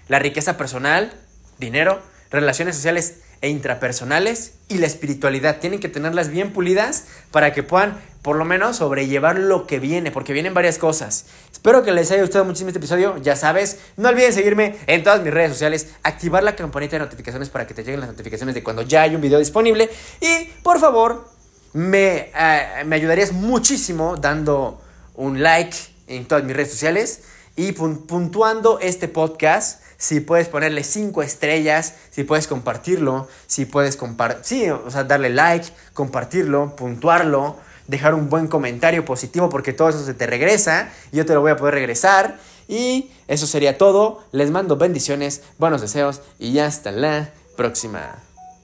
la 0.08 0.18
riqueza 0.18 0.56
personal, 0.56 1.12
dinero, 1.58 2.00
relaciones 2.30 2.76
sociales 2.76 3.16
e 3.40 3.48
intrapersonales 3.48 4.54
y 4.68 4.78
la 4.78 4.86
espiritualidad. 4.86 5.58
Tienen 5.58 5.80
que 5.80 5.88
tenerlas 5.88 6.28
bien 6.28 6.52
pulidas 6.52 7.04
para 7.30 7.52
que 7.52 7.62
puedan 7.62 8.00
por 8.22 8.36
lo 8.36 8.44
menos 8.44 8.78
sobrellevar 8.78 9.38
lo 9.38 9.66
que 9.66 9.78
viene, 9.78 10.10
porque 10.10 10.32
vienen 10.32 10.54
varias 10.54 10.78
cosas. 10.78 11.26
Espero 11.52 11.84
que 11.84 11.92
les 11.92 12.10
haya 12.10 12.22
gustado 12.22 12.44
muchísimo 12.44 12.68
este 12.68 12.78
episodio. 12.78 13.16
Ya 13.18 13.36
sabes, 13.36 13.78
no 13.96 14.08
olviden 14.08 14.32
seguirme 14.32 14.76
en 14.86 15.04
todas 15.04 15.22
mis 15.22 15.32
redes 15.32 15.52
sociales, 15.52 15.88
activar 16.02 16.42
la 16.42 16.56
campanita 16.56 16.96
de 16.96 17.04
notificaciones 17.04 17.50
para 17.50 17.66
que 17.66 17.74
te 17.74 17.84
lleguen 17.84 18.00
las 18.00 18.08
notificaciones 18.08 18.54
de 18.54 18.62
cuando 18.62 18.82
ya 18.82 19.02
hay 19.02 19.14
un 19.14 19.20
video 19.20 19.38
disponible. 19.38 19.88
Y 20.20 20.44
por 20.62 20.80
favor, 20.80 21.28
me, 21.72 22.30
eh, 22.34 22.84
me 22.84 22.96
ayudarías 22.96 23.32
muchísimo 23.32 24.16
dando 24.16 24.80
un 25.14 25.42
like 25.42 25.76
en 26.08 26.26
todas 26.26 26.42
mis 26.42 26.56
redes 26.56 26.72
sociales 26.72 27.22
y 27.54 27.72
puntuando 27.72 28.80
este 28.80 29.08
podcast 29.08 29.85
si 29.98 30.20
puedes 30.20 30.48
ponerle 30.48 30.84
cinco 30.84 31.22
estrellas, 31.22 31.94
si 32.10 32.24
puedes 32.24 32.46
compartirlo, 32.46 33.28
si 33.46 33.64
puedes 33.64 33.96
compartir, 33.96 34.72
o 34.72 34.90
sea, 34.90 35.04
darle 35.04 35.30
like, 35.30 35.68
compartirlo, 35.94 36.76
puntuarlo, 36.76 37.56
dejar 37.88 38.14
un 38.14 38.28
buen 38.28 38.48
comentario 38.48 39.04
positivo 39.04 39.48
porque 39.48 39.72
todo 39.72 39.88
eso 39.88 40.04
se 40.04 40.14
te 40.14 40.26
regresa 40.26 40.90
y 41.12 41.16
yo 41.16 41.26
te 41.26 41.34
lo 41.34 41.40
voy 41.40 41.52
a 41.52 41.56
poder 41.56 41.74
regresar. 41.74 42.38
Y 42.68 43.12
eso 43.28 43.46
sería 43.46 43.78
todo. 43.78 44.24
Les 44.32 44.50
mando 44.50 44.76
bendiciones, 44.76 45.42
buenos 45.58 45.80
deseos 45.80 46.20
y 46.38 46.58
hasta 46.58 46.90
la 46.90 47.30
próxima. 47.56 48.25